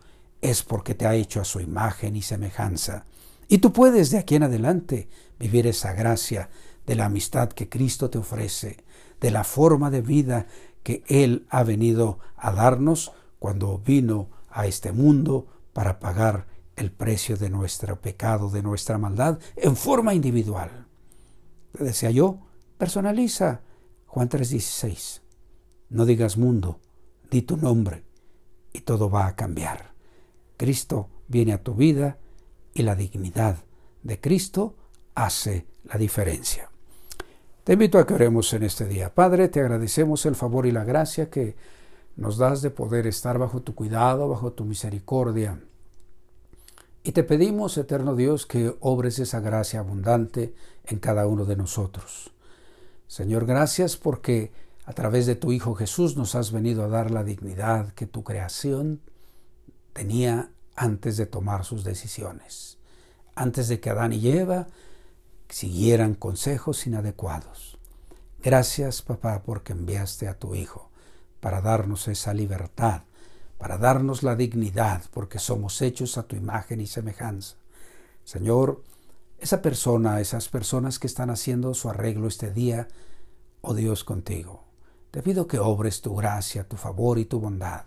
es 0.42 0.64
porque 0.64 0.96
te 0.96 1.06
ha 1.06 1.16
hecho 1.16 1.42
a 1.42 1.46
su 1.46 1.60
imagen 1.60 2.16
y 2.16 2.22
semejanza. 2.22 3.06
Y 3.48 3.60
tú 3.60 3.74
puedes 3.74 4.12
de 4.12 4.18
aquí 4.18 4.36
en 4.36 4.44
adelante 4.44 5.10
vivir 5.40 5.68
esa 5.68 5.94
gracia 5.94 6.50
de 6.86 6.96
la 6.96 7.06
amistad 7.06 7.50
que 7.50 7.70
Cristo 7.70 8.10
te 8.10 8.18
ofrece, 8.18 8.84
de 9.20 9.32
la 9.32 9.44
forma 9.44 9.92
de 9.92 10.02
vida 10.02 10.48
que 10.84 11.04
Él 11.08 11.46
ha 11.50 11.64
venido 11.64 12.20
a 12.38 12.52
darnos 12.52 13.12
cuando 13.40 13.78
vino 13.78 14.30
a 14.50 14.68
este 14.68 14.92
mundo 14.92 15.48
para 15.74 16.00
pagar 16.00 16.48
el 16.82 16.92
precio 16.92 17.38
de 17.38 17.50
nuestro 17.50 18.02
pecado, 18.02 18.50
de 18.50 18.62
nuestra 18.62 18.98
maldad, 18.98 19.40
en 19.56 19.76
forma 19.76 20.14
individual. 20.14 20.88
Te 21.72 21.84
decía 21.84 22.12
yo, 22.12 22.40
Personaliza 22.78 23.62
Juan 24.08 24.28
3:16. 24.28 25.22
No 25.90 26.06
digas 26.06 26.38
mundo, 26.38 26.80
di 27.30 27.44
tu 27.44 27.56
nombre 27.56 28.04
y 28.74 28.82
todo 28.82 29.10
va 29.10 29.28
a 29.28 29.36
cambiar. 29.36 29.94
Cristo 30.58 31.10
viene 31.28 31.54
a 31.54 31.62
tu 31.62 31.76
vida 31.76 32.18
y 32.74 32.82
la 32.82 32.96
dignidad 32.96 33.58
de 34.02 34.20
Cristo 34.20 34.76
hace 35.14 35.68
la 35.84 36.00
diferencia. 36.00 36.70
Te 37.64 37.74
invito 37.74 38.00
a 38.00 38.08
que 38.08 38.16
oremos 38.16 38.52
en 38.54 38.64
este 38.64 38.86
día. 38.86 39.14
Padre, 39.14 39.48
te 39.48 39.60
agradecemos 39.60 40.26
el 40.26 40.36
favor 40.36 40.66
y 40.66 40.72
la 40.72 40.84
gracia 40.84 41.30
que 41.30 41.56
nos 42.16 42.38
das 42.38 42.64
de 42.64 42.72
poder 42.72 43.06
estar 43.06 43.38
bajo 43.38 43.62
tu 43.62 43.76
cuidado, 43.76 44.28
bajo 44.28 44.54
tu 44.54 44.66
misericordia. 44.66 45.60
Y 47.04 47.14
te 47.14 47.24
pedimos, 47.24 47.78
eterno 47.78 48.16
Dios, 48.16 48.46
que 48.46 48.76
obres 48.80 49.18
esa 49.20 49.40
gracia 49.40 49.80
abundante 49.80 50.54
en 50.86 51.00
cada 51.00 51.26
uno 51.26 51.46
de 51.46 51.56
nosotros. 51.56 52.32
Señor, 53.08 53.46
gracias 53.46 53.98
porque 53.98 54.52
a 54.86 54.94
través 54.94 55.26
de 55.26 55.36
tu 55.36 55.52
Hijo 55.52 55.74
Jesús 55.74 56.16
nos 56.16 56.36
has 56.36 56.52
venido 56.52 56.84
a 56.84 56.88
dar 56.88 57.12
la 57.12 57.24
dignidad 57.24 57.94
que 57.94 58.06
tu 58.06 58.24
creación 58.24 59.02
tenía 59.94 60.52
antes 60.76 61.18
de 61.18 61.26
tomar 61.26 61.66
sus 61.66 61.84
decisiones, 61.84 62.78
antes 63.36 63.68
de 63.68 63.80
que 63.80 63.90
Adán 63.90 64.14
y 64.14 64.28
Eva 64.30 64.68
siguieran 65.50 66.14
consejos 66.14 66.86
inadecuados. 66.88 67.78
Gracias, 68.44 69.02
papá, 69.02 69.44
porque 69.44 69.74
enviaste 69.74 70.28
a 70.28 70.38
tu 70.38 70.56
Hijo 70.56 70.90
para 71.40 71.62
darnos 71.62 72.08
esa 72.08 72.34
libertad, 72.34 73.04
para 73.62 73.78
darnos 73.78 74.24
la 74.24 74.36
dignidad, 74.36 75.04
porque 75.14 75.38
somos 75.38 75.84
hechos 75.84 76.18
a 76.18 76.24
tu 76.24 76.36
imagen 76.36 76.82
y 76.82 76.88
semejanza. 76.88 77.58
Señor, 78.24 78.82
esa 79.38 79.62
persona, 79.62 80.20
esas 80.20 80.50
personas 80.50 80.98
que 80.98 81.06
están 81.06 81.30
haciendo 81.30 81.76
su 81.76 81.88
arreglo 81.88 82.28
este 82.28 82.52
día, 82.52 82.88
oh 83.62 83.76
Dios 83.76 84.04
contigo. 84.04 84.64
Te 85.12 85.22
pido 85.22 85.46
que 85.46 85.60
obres 85.60 86.02
tu 86.02 86.16
gracia, 86.16 86.68
tu 86.68 86.76
favor 86.76 87.20
y 87.20 87.26
tu 87.26 87.40
bondad, 87.40 87.84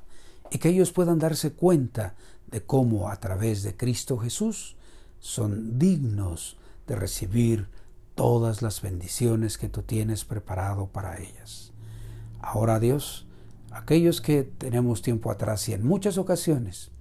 y 0.49 0.59
que 0.59 0.69
ellos 0.69 0.93
puedan 0.93 1.19
darse 1.19 1.55
cuenta 1.55 2.15
de 2.47 2.63
cómo 2.63 3.09
a 3.09 3.17
través 3.17 3.65
de 3.65 3.77
Cristo 3.77 4.17
Jesús 4.19 4.77
son 5.19 5.77
dignos 5.77 6.57
de 6.87 6.95
recibir 6.95 7.67
todas 8.15 8.63
las 8.63 8.81
bendiciones 8.81 9.59
que 9.59 9.69
tú 9.69 9.83
tienes 9.83 10.25
preparado 10.25 10.87
para 10.87 11.21
ellas. 11.21 11.73
Ahora 12.41 12.79
Dios, 12.79 13.27
aquellos 13.75 14.21
que 14.21 14.45
tenemos 14.45 15.03
tiempo 15.03 15.31
atrás 15.31 15.69
y 15.69 15.73
en 15.73 15.85
muchas 15.85 16.17
ocasiones 16.17 16.93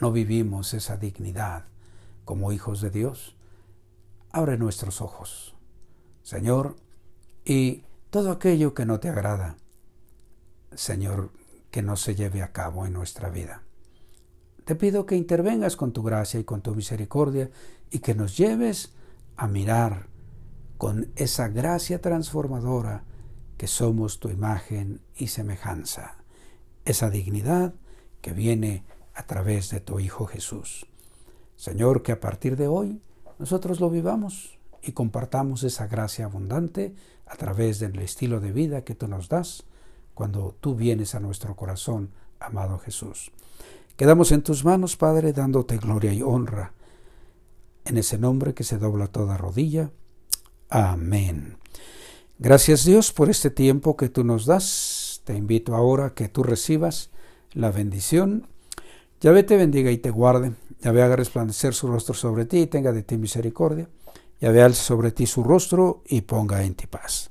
no 0.00 0.12
vivimos 0.12 0.72
esa 0.72 0.96
dignidad 0.96 1.66
como 2.24 2.52
hijos 2.52 2.80
de 2.80 2.90
Dios, 2.90 3.36
abre 4.30 4.56
nuestros 4.56 5.02
ojos, 5.02 5.54
Señor, 6.22 6.76
y 7.44 7.84
todo 8.08 8.30
aquello 8.30 8.72
que 8.72 8.86
no 8.86 8.98
te 8.98 9.10
agrada, 9.10 9.56
Señor, 10.74 11.32
que 11.70 11.82
no 11.82 11.96
se 11.96 12.14
lleve 12.14 12.42
a 12.42 12.52
cabo 12.52 12.86
en 12.86 12.94
nuestra 12.94 13.28
vida. 13.28 13.62
Te 14.64 14.76
pido 14.76 15.04
que 15.04 15.16
intervengas 15.16 15.76
con 15.76 15.92
tu 15.92 16.02
gracia 16.02 16.40
y 16.40 16.44
con 16.44 16.62
tu 16.62 16.74
misericordia 16.74 17.50
y 17.90 17.98
que 17.98 18.14
nos 18.14 18.38
lleves 18.38 18.94
a 19.36 19.48
mirar 19.48 20.06
con 20.78 21.12
esa 21.16 21.48
gracia 21.48 22.00
transformadora 22.00 23.04
que 23.60 23.66
somos 23.66 24.20
tu 24.20 24.30
imagen 24.30 25.02
y 25.14 25.26
semejanza, 25.26 26.16
esa 26.86 27.10
dignidad 27.10 27.74
que 28.22 28.32
viene 28.32 28.84
a 29.12 29.26
través 29.26 29.68
de 29.68 29.80
tu 29.80 30.00
Hijo 30.00 30.24
Jesús. 30.24 30.86
Señor, 31.56 32.02
que 32.02 32.12
a 32.12 32.20
partir 32.20 32.56
de 32.56 32.68
hoy 32.68 33.02
nosotros 33.38 33.78
lo 33.78 33.90
vivamos 33.90 34.58
y 34.80 34.92
compartamos 34.92 35.62
esa 35.62 35.88
gracia 35.88 36.24
abundante 36.24 36.94
a 37.26 37.36
través 37.36 37.80
del 37.80 37.98
estilo 37.98 38.40
de 38.40 38.50
vida 38.50 38.82
que 38.82 38.94
tú 38.94 39.08
nos 39.08 39.28
das 39.28 39.64
cuando 40.14 40.56
tú 40.58 40.74
vienes 40.74 41.14
a 41.14 41.20
nuestro 41.20 41.54
corazón, 41.54 42.12
amado 42.38 42.78
Jesús. 42.78 43.30
Quedamos 43.98 44.32
en 44.32 44.40
tus 44.40 44.64
manos, 44.64 44.96
Padre, 44.96 45.34
dándote 45.34 45.76
gloria 45.76 46.14
y 46.14 46.22
honra. 46.22 46.72
En 47.84 47.98
ese 47.98 48.16
nombre 48.16 48.54
que 48.54 48.64
se 48.64 48.78
dobla 48.78 49.08
toda 49.08 49.36
rodilla. 49.36 49.90
Amén. 50.70 51.58
Gracias 52.42 52.86
Dios 52.86 53.12
por 53.12 53.28
este 53.28 53.50
tiempo 53.50 53.98
que 53.98 54.08
tú 54.08 54.24
nos 54.24 54.46
das. 54.46 55.20
Te 55.24 55.36
invito 55.36 55.76
ahora 55.76 56.06
a 56.06 56.14
que 56.14 56.30
tú 56.30 56.42
recibas 56.42 57.10
la 57.52 57.70
bendición. 57.70 58.46
Yahvé 59.20 59.42
te 59.42 59.58
bendiga 59.58 59.90
y 59.90 59.98
te 59.98 60.08
guarde. 60.08 60.54
Yahvé 60.80 61.02
haga 61.02 61.16
resplandecer 61.16 61.74
su 61.74 61.86
rostro 61.86 62.14
sobre 62.14 62.46
ti 62.46 62.60
y 62.60 62.66
tenga 62.66 62.92
de 62.92 63.02
ti 63.02 63.18
misericordia. 63.18 63.90
Yahvé 64.40 64.62
alce 64.62 64.82
sobre 64.82 65.12
ti 65.12 65.26
su 65.26 65.44
rostro 65.44 66.02
y 66.06 66.22
ponga 66.22 66.64
en 66.64 66.76
ti 66.76 66.86
paz. 66.86 67.30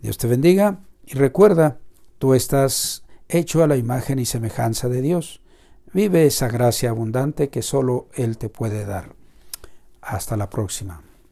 Dios 0.00 0.16
te 0.16 0.28
bendiga 0.28 0.78
y 1.04 1.14
recuerda, 1.14 1.80
tú 2.20 2.32
estás 2.34 3.02
hecho 3.28 3.64
a 3.64 3.66
la 3.66 3.76
imagen 3.76 4.20
y 4.20 4.26
semejanza 4.26 4.88
de 4.88 5.02
Dios. 5.02 5.40
Vive 5.92 6.24
esa 6.24 6.46
gracia 6.46 6.90
abundante 6.90 7.48
que 7.48 7.62
solo 7.62 8.06
Él 8.14 8.38
te 8.38 8.48
puede 8.48 8.84
dar. 8.84 9.16
Hasta 10.02 10.36
la 10.36 10.48
próxima. 10.48 11.02